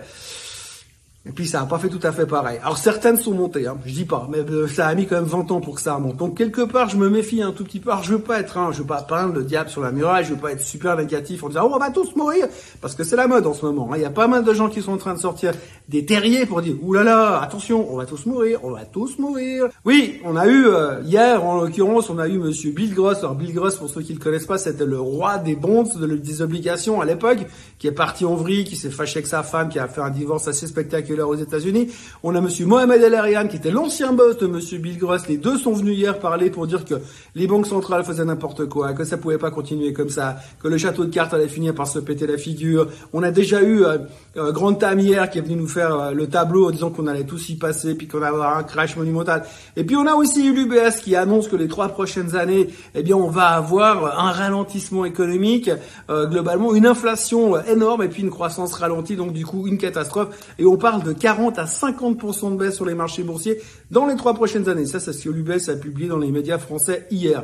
Et 1.25 1.31
puis 1.31 1.47
ça 1.47 1.61
n'a 1.61 1.65
pas 1.65 1.79
fait 1.79 1.87
tout 1.87 2.01
à 2.03 2.11
fait 2.11 2.25
pareil. 2.25 2.59
Alors 2.61 2.77
certaines 2.77 3.15
sont 3.15 3.33
montées, 3.33 3.65
hein, 3.65 3.77
je 3.85 3.93
dis 3.93 4.03
pas, 4.03 4.27
mais 4.29 4.39
euh, 4.39 4.67
ça 4.67 4.87
a 4.87 4.93
mis 4.93 5.07
quand 5.07 5.15
même 5.15 5.23
20 5.23 5.51
ans 5.51 5.61
pour 5.61 5.75
que 5.75 5.81
ça 5.81 5.95
remonte. 5.95 6.17
Donc 6.17 6.35
quelque 6.35 6.63
part, 6.63 6.89
je 6.89 6.97
me 6.97 7.09
méfie 7.09 7.41
un 7.41 7.53
tout 7.53 7.63
petit 7.63 7.79
peu. 7.79 7.91
Alors 7.91 8.03
je 8.03 8.11
veux 8.11 8.19
pas 8.19 8.41
être, 8.41 8.57
hein, 8.57 8.71
je 8.73 8.79
veux 8.79 8.87
pas 8.87 9.01
peindre 9.03 9.33
le 9.35 9.43
diable 9.45 9.69
sur 9.69 9.79
la 9.79 9.93
muraille, 9.93 10.25
je 10.25 10.33
veux 10.33 10.39
pas 10.39 10.51
être 10.51 10.61
super 10.61 10.97
négatif 10.97 11.41
en 11.41 11.47
disant 11.47 11.61
oh, 11.63 11.75
on 11.75 11.79
va 11.79 11.91
tous 11.91 12.13
mourir, 12.17 12.47
parce 12.81 12.93
que 12.93 13.05
c'est 13.05 13.15
la 13.15 13.27
mode 13.27 13.47
en 13.47 13.53
ce 13.53 13.65
moment. 13.65 13.87
Hein. 13.93 13.95
Il 13.95 14.01
y 14.01 14.05
a 14.05 14.09
pas 14.09 14.27
mal 14.27 14.43
de 14.43 14.53
gens 14.53 14.67
qui 14.67 14.81
sont 14.81 14.91
en 14.91 14.97
train 14.97 15.13
de 15.13 15.19
sortir 15.19 15.53
des 15.87 16.05
terriers 16.05 16.45
pour 16.45 16.61
dire 16.61 16.75
oulala, 16.81 17.15
là 17.15 17.29
là, 17.31 17.41
attention, 17.41 17.89
on 17.89 17.95
va 17.95 18.05
tous 18.05 18.25
mourir, 18.25 18.59
on 18.63 18.71
va 18.71 18.83
tous 18.83 19.17
mourir. 19.17 19.69
Oui, 19.85 20.19
on 20.25 20.35
a 20.35 20.45
eu 20.47 20.67
euh, 20.67 20.99
hier 21.05 21.41
en 21.45 21.61
l'occurrence, 21.61 22.09
on 22.09 22.19
a 22.19 22.27
eu 22.27 22.37
Monsieur 22.37 22.71
Bill 22.71 22.93
Gross. 22.93 23.19
Alors 23.19 23.35
Bill 23.35 23.53
Gross, 23.53 23.77
pour 23.77 23.89
ceux 23.89 24.01
qui 24.01 24.11
le 24.11 24.19
connaissent 24.19 24.45
pas, 24.45 24.57
c'était 24.57 24.85
le 24.85 24.99
roi 24.99 25.37
des 25.37 25.55
bonds, 25.55 25.83
des 25.83 26.41
obligations 26.41 26.99
à 26.99 27.05
l'époque, 27.05 27.45
qui 27.79 27.87
est 27.87 27.93
parti 27.93 28.25
en 28.25 28.35
vrille, 28.35 28.65
qui 28.65 28.75
s'est 28.75 28.89
fâché 28.89 29.19
avec 29.19 29.27
sa 29.27 29.41
femme, 29.41 29.69
qui 29.69 29.79
a 29.79 29.87
fait 29.87 30.01
un 30.01 30.09
divorce 30.09 30.49
assez 30.49 30.67
spectaculaire 30.67 31.12
aux 31.21 31.35
États-Unis. 31.35 31.89
On 32.23 32.35
a 32.35 32.41
Monsieur 32.41 32.65
Mohamed 32.65 33.01
El 33.01 33.15
Arian, 33.15 33.47
qui 33.47 33.57
était 33.57 33.71
l'ancien 33.71 34.13
boss 34.13 34.37
de 34.37 34.47
Monsieur 34.47 34.79
Bill 34.79 34.97
Gross. 34.97 35.27
Les 35.27 35.37
deux 35.37 35.57
sont 35.57 35.73
venus 35.73 35.97
hier 35.97 36.19
parler 36.19 36.49
pour 36.49 36.67
dire 36.67 36.85
que 36.85 36.95
les 37.35 37.47
banques 37.47 37.67
centrales 37.67 38.03
faisaient 38.03 38.25
n'importe 38.25 38.67
quoi, 38.67 38.93
que 38.93 39.03
ça 39.03 39.17
pouvait 39.17 39.37
pas 39.37 39.51
continuer 39.51 39.93
comme 39.93 40.09
ça, 40.09 40.37
que 40.61 40.67
le 40.67 40.77
château 40.77 41.05
de 41.05 41.11
cartes 41.11 41.33
allait 41.33 41.47
finir 41.47 41.75
par 41.75 41.87
se 41.87 41.99
péter 41.99 42.27
la 42.27 42.37
figure. 42.37 42.87
On 43.13 43.23
a 43.23 43.31
déjà 43.31 43.61
eu 43.61 43.83
euh, 43.83 43.97
euh, 44.37 44.51
Grand 44.51 44.73
Tam 44.73 44.99
hier 44.99 45.29
qui 45.29 45.39
est 45.39 45.41
venu 45.41 45.55
nous 45.55 45.67
faire 45.67 45.95
euh, 45.95 46.11
le 46.11 46.27
tableau 46.27 46.67
en 46.67 46.71
disant 46.71 46.89
qu'on 46.89 47.07
allait 47.07 47.25
tous 47.25 47.49
y 47.49 47.55
passer, 47.55 47.95
puis 47.95 48.07
qu'on 48.07 48.19
allait 48.19 48.27
avoir 48.27 48.57
un 48.57 48.63
crash 48.63 48.95
monumental. 48.95 49.43
Et 49.75 49.83
puis 49.83 49.95
on 49.95 50.07
a 50.07 50.13
aussi 50.13 50.45
eu 50.45 50.53
l'UBS 50.53 51.01
qui 51.01 51.15
annonce 51.15 51.47
que 51.47 51.55
les 51.55 51.67
trois 51.67 51.89
prochaines 51.89 52.35
années, 52.35 52.69
eh 52.95 53.03
bien, 53.03 53.15
on 53.15 53.29
va 53.29 53.47
avoir 53.47 54.19
un 54.19 54.31
ralentissement 54.31 55.05
économique, 55.05 55.69
globalement 56.09 56.73
une 56.73 56.85
inflation 56.85 57.61
énorme 57.65 58.03
et 58.03 58.07
puis 58.07 58.23
une 58.23 58.29
croissance 58.29 58.73
ralentie, 58.73 59.15
donc 59.15 59.33
du 59.33 59.45
coup 59.45 59.67
une 59.67 59.77
catastrophe. 59.77 60.29
Et 60.59 60.65
on 60.65 60.77
parle 60.77 61.02
de 61.03 61.13
40 61.13 61.59
à 61.59 61.65
50% 61.65 62.53
de 62.53 62.57
baisse 62.57 62.75
sur 62.75 62.85
les 62.85 62.95
marchés 62.95 63.23
boursiers 63.23 63.59
dans 63.91 64.05
les 64.05 64.15
trois 64.15 64.33
prochaines 64.33 64.69
années. 64.69 64.85
Ça, 64.85 64.99
c'est 64.99 65.13
ce 65.13 65.23
que 65.23 65.29
l'UBS 65.29 65.69
a 65.69 65.75
publié 65.75 66.07
dans 66.07 66.17
les 66.17 66.31
médias 66.31 66.57
français 66.57 67.07
hier. 67.11 67.43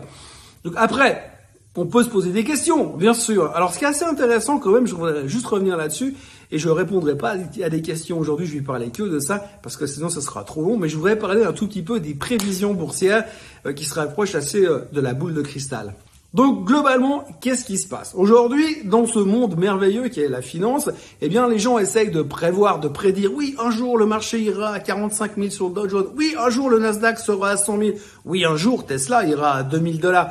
Donc 0.64 0.74
après, 0.78 1.32
on 1.76 1.86
peut 1.86 2.04
se 2.04 2.10
poser 2.10 2.32
des 2.32 2.44
questions, 2.44 2.98
bien 2.98 3.14
sûr. 3.14 3.56
Alors, 3.56 3.74
ce 3.74 3.80
qui 3.80 3.86
est 3.86 3.88
assez 3.88 4.04
intéressant 4.04 4.60
quand 4.60 4.72
même, 4.72 4.86
je 4.86 4.96
voudrais 4.96 5.28
juste 5.28 5.46
revenir 5.46 5.78
là-dessus, 5.78 6.16
et 6.52 6.60
je 6.60 6.68
répondrai 6.68 7.16
pas 7.16 7.36
à 7.64 7.70
des 7.70 7.82
questions 7.82 8.20
aujourd'hui, 8.20 8.48
je 8.48 8.54
vais 8.54 8.62
parler 8.62 8.90
que 8.90 9.04
de 9.04 9.20
ça, 9.20 9.46
parce 9.62 9.78
que 9.78 9.86
sinon 9.86 10.10
ce 10.10 10.20
sera 10.20 10.44
trop 10.44 10.62
long, 10.62 10.78
mais 10.78 10.90
je 10.90 10.98
voudrais 10.98 11.18
parler 11.18 11.44
un 11.44 11.54
tout 11.54 11.68
petit 11.68 11.84
peu 11.84 12.00
des 12.00 12.16
prévisions 12.16 12.74
boursières 12.74 13.24
euh, 13.66 13.74
qui 13.74 13.86
se 13.86 13.94
rapprochent 13.94 14.36
assez 14.36 14.66
euh, 14.66 14.80
de 14.92 15.00
la 15.00 15.14
boule 15.14 15.34
de 15.34 15.42
cristal. 15.42 15.94
Donc 16.34 16.68
globalement, 16.68 17.24
qu'est-ce 17.42 17.66
qui 17.66 17.80
se 17.80 17.88
passe? 17.88 18.14
Aujourd'hui, 18.16 18.84
dans 18.84 19.08
ce 19.08 19.18
monde 19.18 19.58
merveilleux 19.58 20.10
qui 20.10 20.22
est 20.22 20.28
la 20.28 20.44
finance, 20.44 20.90
eh 21.22 21.28
bien 21.28 21.50
les 21.50 21.58
gens 21.58 21.80
essayent 21.80 22.12
de 22.12 22.22
prévoir, 22.22 22.80
de 22.80 22.88
prédire, 22.88 23.34
oui, 23.34 23.56
un 23.58 23.72
jour 23.72 23.98
le 23.98 24.06
marché 24.06 24.40
ira 24.40 24.74
à 24.74 24.80
45 24.80 25.38
000 25.38 25.50
sur 25.50 25.70
le 25.70 25.74
Dow 25.74 25.90
Jones, 25.90 26.08
oui, 26.16 26.36
un 26.40 26.52
jour 26.52 26.70
le 26.70 26.78
Nasdaq 26.78 27.18
sera 27.18 27.50
à 27.50 27.58
100 27.58 27.80
000, 27.80 27.92
oui, 28.26 28.46
un 28.46 28.56
jour 28.56 28.86
Tesla 28.86 29.26
ira 29.26 29.54
à 29.54 29.64
2000 29.64 30.00
dollars. 30.00 30.30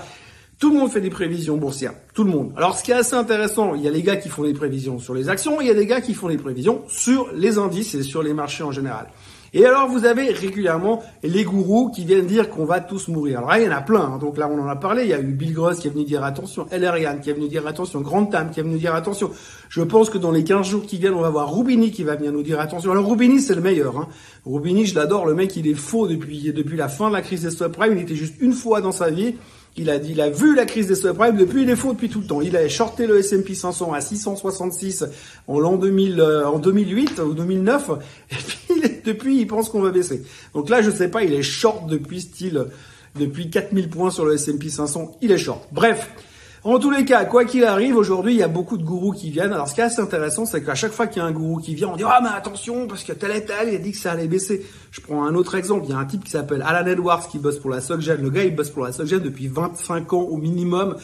Tout 0.60 0.72
le 0.72 0.78
monde 0.78 0.90
fait 0.90 1.00
des 1.00 1.10
prévisions 1.10 1.56
boursières. 1.56 1.94
tout 2.14 2.24
le 2.24 2.30
monde. 2.30 2.52
Alors 2.56 2.76
ce 2.76 2.84
qui 2.84 2.92
est 2.92 2.94
assez 2.94 3.14
intéressant, 3.14 3.74
il 3.74 3.82
y 3.82 3.88
a 3.88 3.90
les 3.90 4.02
gars 4.02 4.16
qui 4.16 4.28
font 4.28 4.44
des 4.44 4.54
prévisions 4.54 5.00
sur 5.00 5.14
les 5.14 5.28
actions, 5.28 5.60
il 5.60 5.66
y 5.66 5.70
a 5.70 5.74
des 5.74 5.86
gars 5.86 6.00
qui 6.00 6.14
font 6.14 6.28
des 6.28 6.36
prévisions 6.36 6.82
sur 6.86 7.28
les 7.34 7.58
indices 7.58 7.94
et 7.96 8.04
sur 8.04 8.22
les 8.22 8.34
marchés 8.34 8.62
en 8.62 8.72
général. 8.72 9.08
Et 9.54 9.64
alors 9.64 9.88
vous 9.88 10.04
avez 10.04 10.30
régulièrement 10.30 11.02
les 11.22 11.44
gourous 11.44 11.90
qui 11.90 12.04
viennent 12.04 12.26
dire 12.26 12.50
qu'on 12.50 12.64
va 12.64 12.80
tous 12.80 13.08
mourir. 13.08 13.38
Alors 13.38 13.56
il 13.56 13.64
y 13.64 13.68
en 13.68 13.76
a 13.76 13.80
plein. 13.80 14.00
Hein. 14.00 14.18
Donc 14.18 14.38
là, 14.38 14.48
on 14.50 14.60
en 14.60 14.68
a 14.68 14.76
parlé. 14.76 15.04
Il 15.04 15.08
y 15.08 15.14
a 15.14 15.20
eu 15.20 15.32
Bill 15.32 15.54
Gross 15.54 15.78
qui 15.78 15.88
est 15.88 15.90
venu 15.90 16.04
dire 16.04 16.24
attention, 16.24 16.66
Elerian 16.70 17.18
qui 17.22 17.30
est 17.30 17.34
venu 17.34 17.48
dire 17.48 17.66
attention, 17.66 18.00
Grand 18.00 18.26
Tam 18.26 18.50
qui 18.50 18.60
est 18.60 18.62
venu 18.62 18.78
dire 18.78 18.94
attention. 18.94 19.30
Je 19.68 19.82
pense 19.82 20.10
que 20.10 20.18
dans 20.18 20.30
les 20.30 20.44
15 20.44 20.66
jours 20.66 20.86
qui 20.86 20.98
viennent, 20.98 21.14
on 21.14 21.22
va 21.22 21.30
voir 21.30 21.54
Rubini 21.54 21.90
qui 21.90 22.04
va 22.04 22.16
venir 22.16 22.32
nous 22.32 22.42
dire 22.42 22.60
attention. 22.60 22.90
Alors 22.90 23.08
Rubini, 23.08 23.40
c'est 23.40 23.54
le 23.54 23.60
meilleur. 23.60 23.98
Hein. 23.98 24.08
Rubini, 24.44 24.86
je 24.86 24.94
l'adore. 24.94 25.26
Le 25.26 25.34
mec, 25.34 25.56
il 25.56 25.66
est 25.66 25.74
faux 25.74 26.06
depuis 26.06 26.52
depuis 26.52 26.76
la 26.76 26.88
fin 26.88 27.08
de 27.08 27.14
la 27.14 27.22
crise 27.22 27.42
des 27.42 27.50
subprimes. 27.50 27.96
Il 27.96 28.02
était 28.02 28.14
juste 28.14 28.34
une 28.40 28.52
fois 28.52 28.80
dans 28.80 28.92
sa 28.92 29.10
vie. 29.10 29.34
Il 29.78 29.90
a 29.90 29.96
il 29.96 30.20
a 30.20 30.28
vu 30.28 30.56
la 30.56 30.66
crise 30.66 30.88
des 30.88 30.96
subprimes 30.96 31.36
depuis, 31.36 31.62
il 31.62 31.70
est 31.70 31.76
faux 31.76 31.92
depuis 31.92 32.08
tout 32.08 32.20
le 32.20 32.26
temps. 32.26 32.40
Il 32.40 32.56
a 32.56 32.68
shorté 32.68 33.06
le 33.06 33.18
S&P 33.18 33.54
500 33.54 33.92
à 33.92 34.00
666 34.00 35.04
en 35.46 35.60
l'an 35.60 35.76
2000, 35.76 36.20
euh, 36.20 36.48
en 36.48 36.58
2008 36.58 37.20
ou 37.20 37.32
2009. 37.32 37.90
Et 38.30 38.34
puis, 38.34 38.67
depuis, 39.04 39.40
il 39.40 39.46
pense 39.46 39.68
qu'on 39.68 39.80
va 39.80 39.90
baisser. 39.90 40.22
Donc 40.54 40.68
là, 40.68 40.82
je 40.82 40.90
sais 40.90 41.08
pas, 41.08 41.22
il 41.22 41.32
est 41.32 41.42
short 41.42 41.86
depuis 41.88 42.20
style, 42.20 42.66
depuis 43.18 43.50
4000 43.50 43.88
points 43.88 44.10
sur 44.10 44.24
le 44.24 44.34
S&P 44.34 44.68
500. 44.68 45.18
Il 45.22 45.32
est 45.32 45.38
short. 45.38 45.68
Bref. 45.72 46.08
En 46.64 46.80
tous 46.80 46.90
les 46.90 47.04
cas, 47.04 47.24
quoi 47.24 47.44
qu'il 47.44 47.64
arrive, 47.64 47.96
aujourd'hui, 47.96 48.34
il 48.34 48.38
y 48.38 48.42
a 48.42 48.48
beaucoup 48.48 48.76
de 48.76 48.82
gourous 48.82 49.12
qui 49.12 49.30
viennent. 49.30 49.52
Alors, 49.52 49.68
ce 49.68 49.74
qui 49.74 49.80
est 49.80 49.84
assez 49.84 50.00
intéressant, 50.00 50.44
c'est 50.44 50.62
qu'à 50.62 50.74
chaque 50.74 50.92
fois 50.92 51.06
qu'il 51.06 51.22
y 51.22 51.24
a 51.24 51.28
un 51.28 51.30
gourou 51.30 51.58
qui 51.58 51.74
vient, 51.74 51.88
on 51.88 51.96
dit 51.96 52.02
ah 52.04 52.18
mais 52.20 52.30
attention 52.30 52.88
parce 52.88 53.04
que 53.04 53.12
tel 53.12 53.30
et 53.30 53.44
tel, 53.44 53.68
il 53.68 53.76
a 53.76 53.78
dit 53.78 53.92
que 53.92 53.96
ça 53.96 54.12
allait 54.12 54.26
baisser. 54.26 54.66
Je 54.90 55.00
prends 55.00 55.24
un 55.24 55.34
autre 55.36 55.54
exemple. 55.54 55.84
Il 55.86 55.90
y 55.90 55.92
a 55.94 55.98
un 55.98 56.04
type 56.04 56.24
qui 56.24 56.32
s'appelle 56.32 56.62
Alan 56.66 56.86
Edwards 56.86 57.28
qui 57.28 57.38
bosse 57.38 57.60
pour 57.60 57.70
la 57.70 57.80
SocGen. 57.80 58.20
Le 58.20 58.30
gars, 58.30 58.42
il 58.42 58.54
bosse 58.54 58.70
pour 58.70 58.84
la 58.84 58.92
SocGen 58.92 59.20
depuis 59.20 59.46
25 59.46 60.12
ans 60.12 60.22
au 60.22 60.36
minimum. 60.36 60.96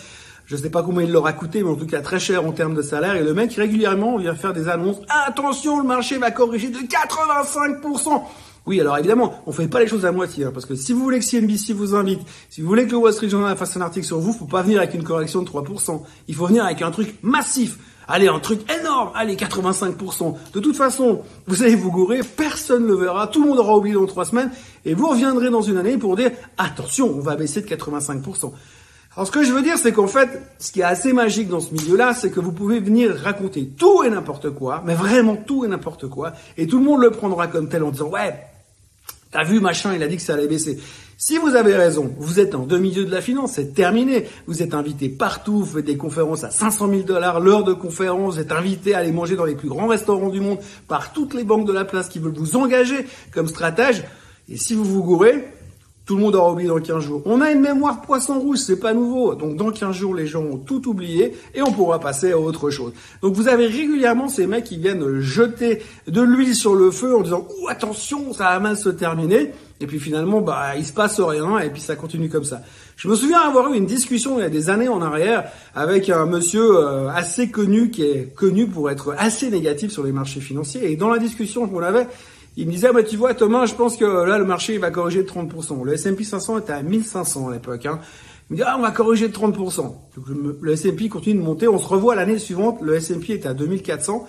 Je 0.47 0.57
sais 0.57 0.71
pas 0.71 0.83
combien 0.83 1.03
il 1.05 1.13
leur 1.13 1.27
a 1.27 1.33
coûté, 1.33 1.63
mais 1.63 1.71
en 1.71 1.77
tout 1.77 1.87
cas 1.87 2.01
très 2.01 2.21
cher 2.21 2.45
en 2.45 2.53
termes 2.53 2.75
de 2.75 2.83
salaire. 2.83 3.17
Et 3.17 3.23
le 3.23 3.33
mec 3.33 3.55
régulièrement 3.55 4.19
vient 4.19 4.35
faire 4.35 4.53
des 4.53 4.69
annonces. 4.69 4.99
Attention, 5.09 5.79
le 5.79 5.87
marché 5.87 6.19
va 6.19 6.31
corriger 6.31 6.69
de 6.69 6.79
85%. 6.79 8.23
Oui, 8.67 8.81
alors 8.81 8.97
évidemment, 8.97 9.43
on 9.47 9.53
fait 9.53 9.69
pas 9.69 9.81
les 9.81 9.87
choses 9.87 10.07
à 10.07 10.13
moitié, 10.13 10.45
hein, 10.45 10.51
parce 10.53 10.65
que 10.65 10.75
si 10.75 10.95
vous 10.95 11.01
voulez 11.01 11.19
que 11.19 11.25
CNBC 11.25 11.75
vous 11.75 11.95
invite, 11.95 12.21
si 12.49 12.63
vous 12.63 12.69
voulez 12.69 12.87
que 12.87 12.93
le 12.93 12.97
Wall 12.97 13.13
Street 13.13 13.29
Journal 13.29 13.55
fasse 13.57 13.77
un 13.77 13.83
article 13.83 14.07
sur 14.07 14.19
vous, 14.19 14.33
faut 14.33 14.47
pas 14.47 14.63
venir 14.63 14.79
avec 14.79 14.95
une 14.95 15.05
correction 15.05 15.43
de 15.43 15.49
3%. 15.49 16.03
Il 16.29 16.35
faut 16.35 16.47
venir 16.47 16.65
avec 16.65 16.81
un 16.81 16.91
truc 16.91 17.15
massif. 17.23 17.79
Allez, 18.09 18.29
un 18.29 18.39
truc 18.39 18.61
énorme. 18.81 19.11
Allez, 19.15 19.37
85%. 19.37 20.35
De 20.53 20.61
toute 20.61 20.77
façon, 20.77 21.23
vous 21.47 21.63
allez 21.63 21.75
vous 21.75 21.91
gourer, 21.91 22.21
personne 22.37 22.85
ne 22.85 22.89
le 22.89 22.95
verra, 22.95 23.27
tout 23.27 23.43
le 23.43 23.49
monde 23.49 23.59
aura 23.59 23.77
oublié 23.77 23.95
dans 23.95 24.07
trois 24.07 24.25
semaines, 24.25 24.51
et 24.85 24.95
vous 24.95 25.09
reviendrez 25.09 25.51
dans 25.51 25.63
une 25.63 25.77
année 25.77 25.99
pour 25.99 26.17
dire, 26.17 26.31
attention, 26.57 27.13
on 27.15 27.21
va 27.21 27.37
baisser 27.37 27.61
de 27.61 27.67
85%. 27.67 28.53
Alors 29.17 29.27
ce 29.27 29.33
que 29.33 29.45
je 29.45 29.53
veux 29.53 29.63
dire, 29.63 29.79
c'est 29.79 29.93
qu'en 29.93 30.09
fait, 30.09 30.29
ce 30.59 30.73
qui 30.73 30.81
est 30.81 30.85
assez 30.85 31.13
magique 31.13 31.49
dans 31.49 31.61
ce 31.61 31.73
milieu-là, 31.73 32.15
c'est 32.15 32.31
que 32.31 32.41
vous 32.41 32.53
pouvez 32.53 32.81
venir 32.81 33.15
raconter 33.15 33.67
tout 33.67 34.03
et 34.03 34.11
n'importe 34.11 34.51
quoi, 34.51 34.83
mais 34.85 34.95
vraiment 34.95 35.37
tout 35.37 35.65
et 35.65 35.69
n'importe 35.69 36.09
quoi, 36.09 36.33
et 36.57 36.67
tout 36.67 36.79
le 36.79 36.85
monde 36.85 37.01
le 37.01 37.11
prendra 37.11 37.47
comme 37.47 37.69
tel 37.69 37.85
en 37.85 37.91
disant, 37.91 38.09
ouais, 38.09 38.35
T'as 39.35 39.43
vu, 39.43 39.59
machin, 39.59 39.93
il 39.97 40.03
a 40.05 40.07
dit 40.07 40.15
que 40.15 40.23
ça 40.23 40.35
allait 40.35 40.47
baisser. 40.47 40.79
Si 41.17 41.39
vous 41.39 41.57
avez 41.57 41.75
raison, 41.75 42.15
vous 42.21 42.39
êtes 42.39 42.55
en 42.55 42.67
demi-milieu 42.67 43.05
de 43.05 43.11
la 43.11 43.21
finance, 43.21 43.55
c'est 43.55 43.75
terminé. 43.75 44.29
Vous 44.47 44.63
êtes 44.63 44.75
invité 44.75 45.09
partout, 45.09 45.59
vous 45.59 45.79
faites 45.79 45.85
des 45.85 45.97
conférences 45.97 46.45
à 46.45 46.53
500 46.53 46.89
000 46.89 47.01
dollars 47.03 47.41
l'heure 47.41 47.65
de 47.65 47.73
conférence, 47.73 48.35
vous 48.35 48.41
êtes 48.41 48.53
invité 48.53 48.95
à 48.95 48.99
aller 48.99 49.11
manger 49.11 49.35
dans 49.35 49.45
les 49.45 49.57
plus 49.57 49.69
grands 49.69 49.89
restaurants 49.89 50.29
du 50.29 50.41
monde 50.41 50.59
par 50.87 51.13
toutes 51.13 51.35
les 51.35 51.43
banques 51.43 51.67
de 51.67 51.73
la 51.73 51.85
place 51.85 52.09
qui 52.09 52.21
veulent 52.21 52.33
vous 52.33 52.55
engager 52.55 53.07
comme 53.33 53.49
stratège. 53.49 54.05
Et 54.49 54.57
si 54.57 54.75
vous 54.75 54.85
vous 54.85 55.03
gourez, 55.03 55.49
tout 56.07 56.17
le 56.17 56.23
monde 56.23 56.35
aura 56.35 56.53
oublié 56.53 56.69
dans 56.69 56.79
15 56.79 57.03
jours. 57.03 57.23
On 57.25 57.41
a 57.41 57.51
une 57.51 57.61
mémoire 57.61 58.03
poisson 58.03 58.39
rouge, 58.39 58.59
c'est 58.59 58.79
pas 58.79 58.93
nouveau. 58.93 59.35
Donc 59.35 59.57
dans 59.57 59.71
15 59.71 59.95
jours, 59.95 60.15
les 60.15 60.27
gens 60.27 60.43
ont 60.43 60.59
tout 60.59 60.87
oublié 60.89 61.35
et 61.55 61.63
on 61.63 61.73
pourra 61.73 61.99
passer 61.99 62.33
à 62.33 62.39
autre 62.39 62.71
chose. 62.71 62.93
Donc 63.23 63.35
vous 63.35 63.49
avez 63.49 63.67
régulièrement 63.67 64.29
ces 64.29 64.47
mecs 64.47 64.65
qui 64.65 64.77
viennent 64.77 65.21
jeter 65.21 65.83
de 66.07 66.21
l'huile 66.21 66.55
sur 66.55 66.75
le 66.75 66.91
feu 66.91 67.17
en 67.17 67.23
disant 67.23 67.47
"Ouh, 67.49 67.69
attention, 67.69 68.35
ça 68.35 68.45
va 68.45 68.61
mal 68.61 68.77
se 68.77 68.91
terminer." 68.91 69.53
Et 69.81 69.87
puis 69.87 69.99
finalement, 69.99 70.41
bah, 70.41 70.77
il 70.77 70.85
se 70.85 70.93
passe 70.93 71.21
rien 71.21 71.59
et 71.59 71.71
puis 71.71 71.81
ça 71.81 71.97
continue 71.97 72.29
comme 72.29 72.45
ça. 72.45 72.61
Je 72.97 73.09
me 73.09 73.17
souviens 73.17 73.41
avoir 73.41 73.73
eu 73.73 73.77
une 73.77 73.87
discussion 73.87 74.39
il 74.39 74.43
y 74.43 74.47
a 74.47 74.51
des 74.51 74.71
années 74.71 74.89
en 74.89 75.03
arrière 75.03 75.45
avec 75.75 76.11
un 76.11 76.27
monsieur 76.27 76.77
euh, 76.77 77.09
assez 77.09 77.51
connu 77.51 77.91
qui 77.91 78.03
est 78.03 78.35
connu 78.35 78.67
pour 78.67 78.91
être 78.91 79.15
assez 79.19 79.51
négatif 79.51 79.91
sur 79.91 80.05
les 80.05 80.13
marchés 80.13 80.41
financiers. 80.41 80.91
Et 80.91 80.97
dans 80.97 81.09
la 81.09 81.19
discussion 81.19 81.67
qu'on 81.67 81.83
avait, 81.83 82.07
il 82.57 82.67
me 82.67 82.73
disait, 82.73 82.93
bah, 82.93 83.03
tu 83.03 83.17
vois, 83.17 83.35
Thomas, 83.35 83.67
je 83.67 83.75
pense 83.75 83.97
que 83.97 84.05
là, 84.05 84.39
le 84.39 84.45
marché, 84.45 84.75
il 84.75 84.81
va 84.81 84.91
corriger 84.91 85.23
de 85.23 85.29
30%. 85.29 85.85
Le 85.85 85.95
S&P 85.95 86.25
500 86.25 86.59
était 86.59 86.73
à 86.73 86.83
1500 86.83 87.49
à 87.49 87.53
l'époque. 87.53 87.87
Hein. 87.87 87.99
Il 88.51 88.55
me 88.55 88.57
dit, 88.59 88.63
ah, 88.67 88.77
on 88.79 88.83
va 88.83 88.91
corriger 88.91 89.29
de 89.29 89.35
30%. 89.35 89.77
Donc, 89.77 89.99
le 90.61 90.73
S&P 90.73 91.09
continue 91.09 91.41
de 91.41 91.45
monter. 91.45 91.67
On 91.67 91.79
se 91.79 91.89
revoit 91.89 92.15
l'année 92.15 92.39
suivante. 92.39 92.81
Le 92.81 92.95
S&P 92.95 93.33
est 93.33 93.47
à 93.47 93.55
2400. 93.55 94.27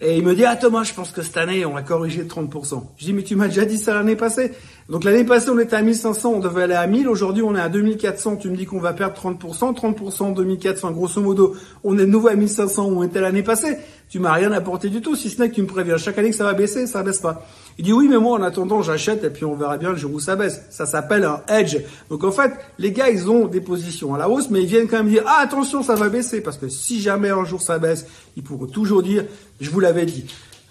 Et 0.00 0.16
il 0.18 0.24
me 0.24 0.34
dit, 0.34 0.44
ah 0.44 0.56
Thomas, 0.56 0.82
je 0.82 0.92
pense 0.92 1.12
que 1.12 1.22
cette 1.22 1.36
année, 1.36 1.64
on 1.64 1.72
va 1.72 1.82
corriger 1.82 2.24
de 2.24 2.28
30%. 2.28 2.82
Je 2.96 3.04
dis, 3.04 3.12
mais 3.12 3.22
tu 3.22 3.36
m'as 3.36 3.48
déjà 3.48 3.64
dit 3.64 3.78
ça 3.78 3.94
l'année 3.94 4.16
passée. 4.16 4.52
Donc 4.88 5.04
l'année 5.04 5.24
passée, 5.24 5.50
on 5.50 5.58
était 5.58 5.76
à 5.76 5.82
1500, 5.82 6.30
on 6.30 6.40
devait 6.40 6.64
aller 6.64 6.74
à 6.74 6.86
1000. 6.86 7.08
Aujourd'hui, 7.08 7.42
on 7.42 7.54
est 7.54 7.60
à 7.60 7.68
2400. 7.68 8.36
Tu 8.36 8.50
me 8.50 8.56
dis 8.56 8.66
qu'on 8.66 8.80
va 8.80 8.92
perdre 8.92 9.16
30%. 9.16 9.74
30%, 9.74 10.34
2400, 10.34 10.90
grosso 10.90 11.20
modo, 11.20 11.54
on 11.84 11.96
est 11.96 12.02
de 12.02 12.06
nouveau 12.06 12.28
à 12.28 12.34
1500 12.34 12.86
où 12.86 12.98
on 12.98 13.02
était 13.04 13.20
l'année 13.20 13.42
passée. 13.42 13.78
Tu 14.14 14.20
m'as 14.20 14.32
rien 14.32 14.52
apporté 14.52 14.90
du 14.90 15.00
tout, 15.00 15.16
si 15.16 15.28
ce 15.28 15.42
n'est 15.42 15.50
que 15.50 15.56
tu 15.56 15.62
me 15.62 15.66
préviens 15.66 15.96
chaque 15.96 16.16
année 16.18 16.30
que 16.30 16.36
ça 16.36 16.44
va 16.44 16.52
baisser, 16.52 16.86
ça 16.86 17.02
baisse 17.02 17.18
pas. 17.18 17.44
Il 17.78 17.84
dit 17.84 17.92
oui, 17.92 18.06
mais 18.06 18.16
moi 18.16 18.38
en 18.38 18.44
attendant, 18.44 18.80
j'achète 18.80 19.24
et 19.24 19.28
puis 19.28 19.44
on 19.44 19.56
verra 19.56 19.76
bien 19.76 19.90
le 19.90 19.96
jour 19.96 20.14
où 20.14 20.20
ça 20.20 20.36
baisse. 20.36 20.62
Ça 20.70 20.86
s'appelle 20.86 21.24
un 21.24 21.42
hedge. 21.48 21.78
Donc 22.10 22.22
en 22.22 22.30
fait, 22.30 22.52
les 22.78 22.92
gars, 22.92 23.10
ils 23.10 23.28
ont 23.28 23.48
des 23.48 23.60
positions 23.60 24.14
à 24.14 24.18
la 24.18 24.28
hausse, 24.28 24.50
mais 24.50 24.62
ils 24.62 24.68
viennent 24.68 24.86
quand 24.86 24.98
même 24.98 25.08
dire 25.08 25.24
ah 25.26 25.40
attention, 25.40 25.82
ça 25.82 25.96
va 25.96 26.08
baisser 26.10 26.42
parce 26.42 26.58
que 26.58 26.68
si 26.68 27.00
jamais 27.00 27.30
un 27.30 27.44
jour 27.44 27.60
ça 27.60 27.80
baisse, 27.80 28.06
ils 28.36 28.44
pourront 28.44 28.66
toujours 28.66 29.02
dire 29.02 29.24
je 29.60 29.68
vous 29.68 29.80
l'avais 29.80 30.06
dit. 30.06 30.26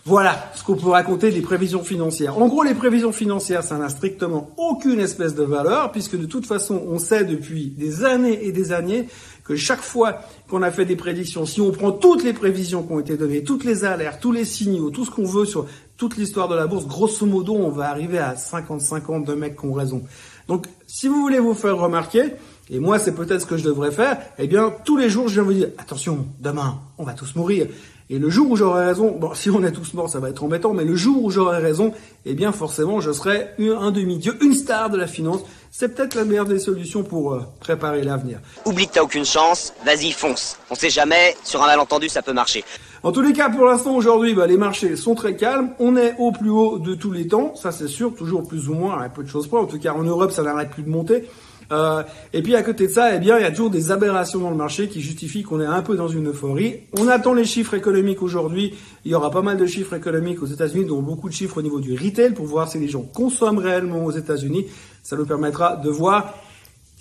Voilà 0.06 0.52
ce 0.54 0.66
qu'on 0.66 0.76
peut 0.76 0.90
raconter 0.90 1.32
des 1.32 1.40
prévisions 1.40 1.82
financières. 1.82 2.38
En 2.38 2.50
gros, 2.50 2.64
les 2.64 2.74
prévisions 2.74 3.14
financières, 3.14 3.64
ça 3.64 3.78
n'a 3.78 3.88
strictement 3.88 4.50
aucune 4.58 5.00
espèce 5.00 5.34
de 5.34 5.44
valeur, 5.44 5.94
puisque 5.94 6.20
de 6.20 6.26
toute 6.26 6.46
façon, 6.46 6.84
on 6.90 7.00
sait 7.00 7.24
depuis 7.24 7.68
des 7.68 8.04
années 8.04 8.46
et 8.46 8.52
des 8.52 8.74
années 8.74 9.08
que 9.46 9.56
chaque 9.56 9.80
fois 9.80 10.20
qu'on 10.50 10.62
a 10.62 10.72
fait 10.72 10.84
des 10.84 10.98
prédictions, 10.98 11.46
si 11.46 11.62
on 11.62 11.72
prend 11.72 11.94
toutes 11.94 12.24
les 12.24 12.34
prévisions 12.34 12.84
qui 12.84 12.92
ont 12.92 13.00
été 13.00 13.16
données, 13.16 13.46
toutes 13.46 13.64
les 13.64 13.86
alertes, 13.86 14.20
tous 14.22 14.34
les 14.34 14.44
signaux, 14.44 14.90
tout 14.90 15.06
ce 15.06 15.12
qu'on 15.12 15.24
veut 15.24 15.46
sur 15.46 15.68
toute 15.96 16.18
l'histoire 16.18 16.50
de 16.50 16.56
la 16.56 16.68
bourse, 16.68 16.86
grosso 16.86 17.26
modo, 17.26 17.56
on 17.56 17.70
va 17.70 17.90
arriver 17.90 18.20
à 18.20 18.34
50-50 18.34 19.26
de 19.26 19.36
mecs 19.36 19.58
qui 19.58 19.66
ont 19.66 19.74
raison. 19.74 20.04
Donc, 20.50 20.66
si 20.86 21.08
vous 21.08 21.22
voulez 21.22 21.40
vous 21.40 21.54
faire 21.54 21.78
remarquer, 21.78 22.34
et 22.70 22.80
moi, 22.80 23.00
c'est 23.00 23.16
peut-être 23.16 23.42
ce 23.42 23.46
que 23.46 23.58
je 23.58 23.64
devrais 23.64 23.92
faire, 23.92 24.18
eh 24.38 24.48
bien, 24.48 24.74
tous 24.84 24.98
les 24.98 25.10
jours, 25.10 25.30
je 25.30 25.36
viens 25.36 25.44
vous 25.44 25.54
dire, 25.54 25.70
attention, 25.78 26.26
demain, 26.40 26.80
on 26.98 27.04
va 27.04 27.14
tous 27.14 27.36
mourir. 27.36 27.68
Et 28.14 28.20
le 28.20 28.30
jour 28.30 28.52
où 28.52 28.56
j'aurai 28.56 28.86
raison, 28.86 29.10
bon, 29.10 29.34
si 29.34 29.50
on 29.50 29.64
est 29.64 29.72
tous 29.72 29.96
morts, 29.96 30.08
ça 30.08 30.20
va 30.20 30.30
être 30.30 30.44
embêtant, 30.44 30.72
mais 30.72 30.84
le 30.84 30.96
jour 30.96 31.24
où 31.24 31.32
j'aurai 31.32 31.58
raison, 31.58 31.94
eh 32.28 32.36
bien, 32.36 32.52
forcément, 32.52 33.02
je 33.02 33.12
serai 33.12 33.48
un 33.58 33.90
demi-dieu, 33.90 34.38
une 34.40 34.54
star 34.54 34.92
de 34.92 34.98
la 34.98 35.08
finance. 35.08 35.40
C'est 35.72 35.96
peut-être 35.96 36.14
la 36.14 36.24
meilleure 36.24 36.46
des 36.46 36.60
solutions 36.60 37.02
pour 37.02 37.34
euh, 37.34 37.42
préparer 37.60 38.04
l'avenir. 38.04 38.38
Oublie 38.66 38.86
que 38.86 38.94
t'as 38.94 39.02
aucune 39.02 39.26
chance, 39.26 39.74
vas-y, 39.84 40.12
fonce. 40.12 40.60
On 40.70 40.76
sait 40.76 40.92
jamais, 40.92 41.36
sur 41.44 41.64
un 41.64 41.66
malentendu, 41.66 42.08
ça 42.08 42.22
peut 42.22 42.34
marcher. 42.34 42.64
En 43.02 43.12
tous 43.12 43.22
les 43.22 43.34
cas, 43.34 43.50
pour 43.50 43.66
l'instant, 43.66 43.96
aujourd'hui, 43.96 44.36
bah, 44.36 44.46
les 44.46 44.58
marchés 44.58 44.96
sont 44.96 45.16
très 45.16 45.36
calmes. 45.36 45.72
On 45.80 45.98
est 45.98 46.14
au 46.20 46.32
plus 46.32 46.52
haut 46.52 46.78
de 46.78 46.94
tous 46.94 47.12
les 47.12 47.28
temps. 47.28 47.56
Ça, 47.56 47.72
c'est 47.72 47.88
sûr, 47.88 48.14
toujours 48.14 48.48
plus 48.48 48.70
ou 48.70 48.76
moins, 48.76 49.00
un 49.00 49.10
peu 49.10 49.24
de 49.24 49.28
choses 49.28 49.48
près. 49.48 49.58
En 49.58 49.66
tout 49.66 49.80
cas, 49.80 49.94
en 49.94 50.04
Europe, 50.04 50.32
ça 50.32 50.44
n'arrête 50.44 50.70
plus 50.70 50.84
de 50.84 50.90
monter. 50.90 51.28
Euh, 51.72 52.04
et 52.34 52.42
puis 52.42 52.56
à 52.56 52.64
côté 52.64 52.88
de 52.88 52.92
ça, 52.92 53.16
eh 53.16 53.20
bien, 53.20 53.38
il 53.38 53.42
y 53.42 53.46
a 53.46 53.52
toujours 53.52 53.70
des 53.70 53.92
aberrations 53.92 54.40
dans 54.40 54.50
le 54.50 54.56
marché 54.56 54.88
qui 54.88 55.02
justifient 55.02 55.44
qu'on 55.44 55.62
est 55.62 55.66
un 55.66 55.82
peu 55.82 55.96
dans 55.96 56.08
une 56.08 56.30
euphorie. 56.30 56.82
On 56.98 57.08
attend 57.08 57.34
les 57.34 57.46
chiffres 57.46 57.74
économiques 57.74 58.22
aujourd'hui. 58.22 58.74
Il 59.06 59.12
y 59.12 59.16
aura 59.16 59.32
pas 59.32 59.42
mal 59.42 59.58
de 59.58 59.66
chiffres 59.66 59.94
économiques 59.94 60.42
aux 60.42 60.48
États-Unis, 60.48 60.86
dont 60.86 61.02
beaucoup 61.02 61.30
de 61.30 61.34
chiffres 61.34 61.58
au 61.58 61.62
niveau 61.62 61.80
du 61.80 61.94
retail, 61.94 62.34
pour 62.34 62.46
voir 62.46 62.70
si 62.70 62.80
les 62.80 62.90
gens 62.90 63.02
consomment 63.02 63.60
réellement 63.60 64.06
aux 64.06 64.12
États-Unis. 64.12 64.68
Ça 65.02 65.16
nous 65.16 65.26
permettra 65.26 65.78
de 65.78 65.90
voir 65.90 66.34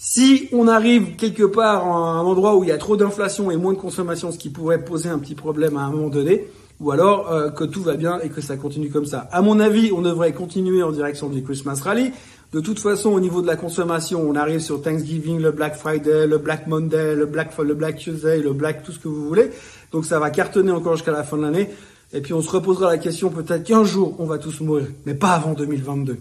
si 0.04 0.49
on 0.52 0.66
arrive 0.66 1.14
quelque 1.14 1.45
part 1.45 1.87
à 1.87 1.90
un 1.90 2.23
endroit 2.23 2.57
où 2.57 2.64
il 2.64 2.71
y 2.71 2.73
a 2.73 2.76
trop 2.76 2.97
d'inflation 2.97 3.52
et 3.52 3.57
moins 3.57 3.73
de 3.73 3.78
consommation, 3.78 4.33
ce 4.33 4.38
qui 4.38 4.50
pourrait 4.50 4.85
poser 4.85 5.09
un 5.09 5.19
petit 5.21 5.37
problème 5.37 5.76
à 5.76 5.83
un 5.83 5.90
moment 5.90 6.09
donné, 6.09 6.49
ou 6.81 6.90
alors 6.90 7.31
euh, 7.31 7.50
que 7.50 7.62
tout 7.62 7.83
va 7.83 7.95
bien 7.95 8.19
et 8.19 8.28
que 8.28 8.40
ça 8.40 8.57
continue 8.57 8.90
comme 8.90 9.07
ça. 9.07 9.28
À 9.31 9.42
mon 9.42 9.61
avis, 9.61 9.92
on 9.92 10.02
devrait 10.02 10.33
continuer 10.33 10.83
en 10.83 10.90
direction 10.90 11.28
du 11.28 11.45
Christmas 11.45 11.81
Rally. 11.85 12.11
De 12.52 12.61
toute 12.61 12.78
façon, 12.78 13.09
au 13.09 13.21
niveau 13.21 13.40
de 13.40 13.47
la 13.47 13.56
consommation, 13.56 14.21
on 14.28 14.35
arrive 14.37 14.61
sur 14.61 14.82
Thanksgiving, 14.82 15.40
le 15.40 15.52
Black 15.52 15.75
Friday, 15.75 16.26
le 16.26 16.37
Black 16.37 16.66
Monday, 16.66 17.14
le 17.14 17.25
Black, 17.25 17.56
le 17.56 17.73
Black 17.73 17.97
Tuesday, 17.97 18.42
le 18.42 18.52
Black, 18.52 18.82
tout 18.82 18.92
ce 18.92 18.99
que 18.99 19.09
vous 19.09 19.26
voulez. 19.26 19.50
Donc 19.90 20.04
ça 20.04 20.18
va 20.18 20.28
cartonner 20.28 20.71
encore 20.71 20.97
jusqu'à 20.97 21.12
la 21.12 21.25
fin 21.25 21.38
de 21.38 21.42
l'année. 21.44 21.71
Et 22.12 22.21
puis 22.21 22.35
on 22.35 22.42
se 22.42 22.50
reposera 22.50 22.90
la 22.90 22.99
question 22.99 23.30
peut-être 23.30 23.64
qu'un 23.64 23.85
jour 23.85 24.16
on 24.18 24.26
va 24.26 24.37
tous 24.37 24.61
mourir, 24.61 24.87
mais 25.06 25.14
pas 25.14 25.30
avant 25.30 25.54
2022. 25.54 26.18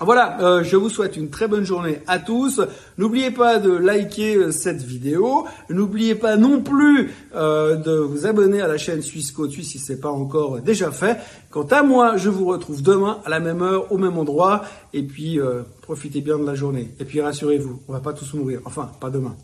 Voilà, 0.00 0.40
euh, 0.40 0.62
je 0.62 0.76
vous 0.76 0.90
souhaite 0.90 1.16
une 1.16 1.28
très 1.28 1.48
bonne 1.48 1.64
journée 1.64 2.02
à 2.06 2.20
tous. 2.20 2.60
N'oubliez 2.98 3.32
pas 3.32 3.58
de 3.58 3.72
liker 3.72 4.36
euh, 4.36 4.50
cette 4.52 4.80
vidéo. 4.80 5.44
N'oubliez 5.70 6.14
pas 6.14 6.36
non 6.36 6.60
plus 6.62 7.10
euh, 7.34 7.74
de 7.74 7.96
vous 7.96 8.24
abonner 8.24 8.60
à 8.60 8.68
la 8.68 8.78
chaîne 8.78 9.02
Suisse 9.02 9.32
Côte 9.32 9.50
Suisse 9.50 9.70
si 9.70 9.78
c'est 9.80 10.00
pas 10.00 10.10
encore 10.10 10.60
déjà 10.60 10.92
fait. 10.92 11.18
Quant 11.50 11.66
à 11.66 11.82
moi, 11.82 12.16
je 12.16 12.28
vous 12.28 12.46
retrouve 12.46 12.80
demain 12.80 13.18
à 13.24 13.30
la 13.30 13.40
même 13.40 13.60
heure, 13.60 13.90
au 13.90 13.98
même 13.98 14.16
endroit. 14.18 14.62
Et 14.92 15.02
puis, 15.02 15.40
profitez 15.82 16.20
bien 16.20 16.38
de 16.38 16.46
la 16.46 16.54
journée. 16.54 16.94
Et 17.00 17.04
puis 17.04 17.20
rassurez-vous, 17.20 17.82
on 17.88 17.92
va 17.92 18.00
pas 18.00 18.12
tous 18.12 18.32
mourir. 18.34 18.60
Enfin, 18.64 18.90
pas 19.00 19.10
demain. 19.10 19.36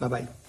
Bye 0.00 0.08
bye. 0.08 0.41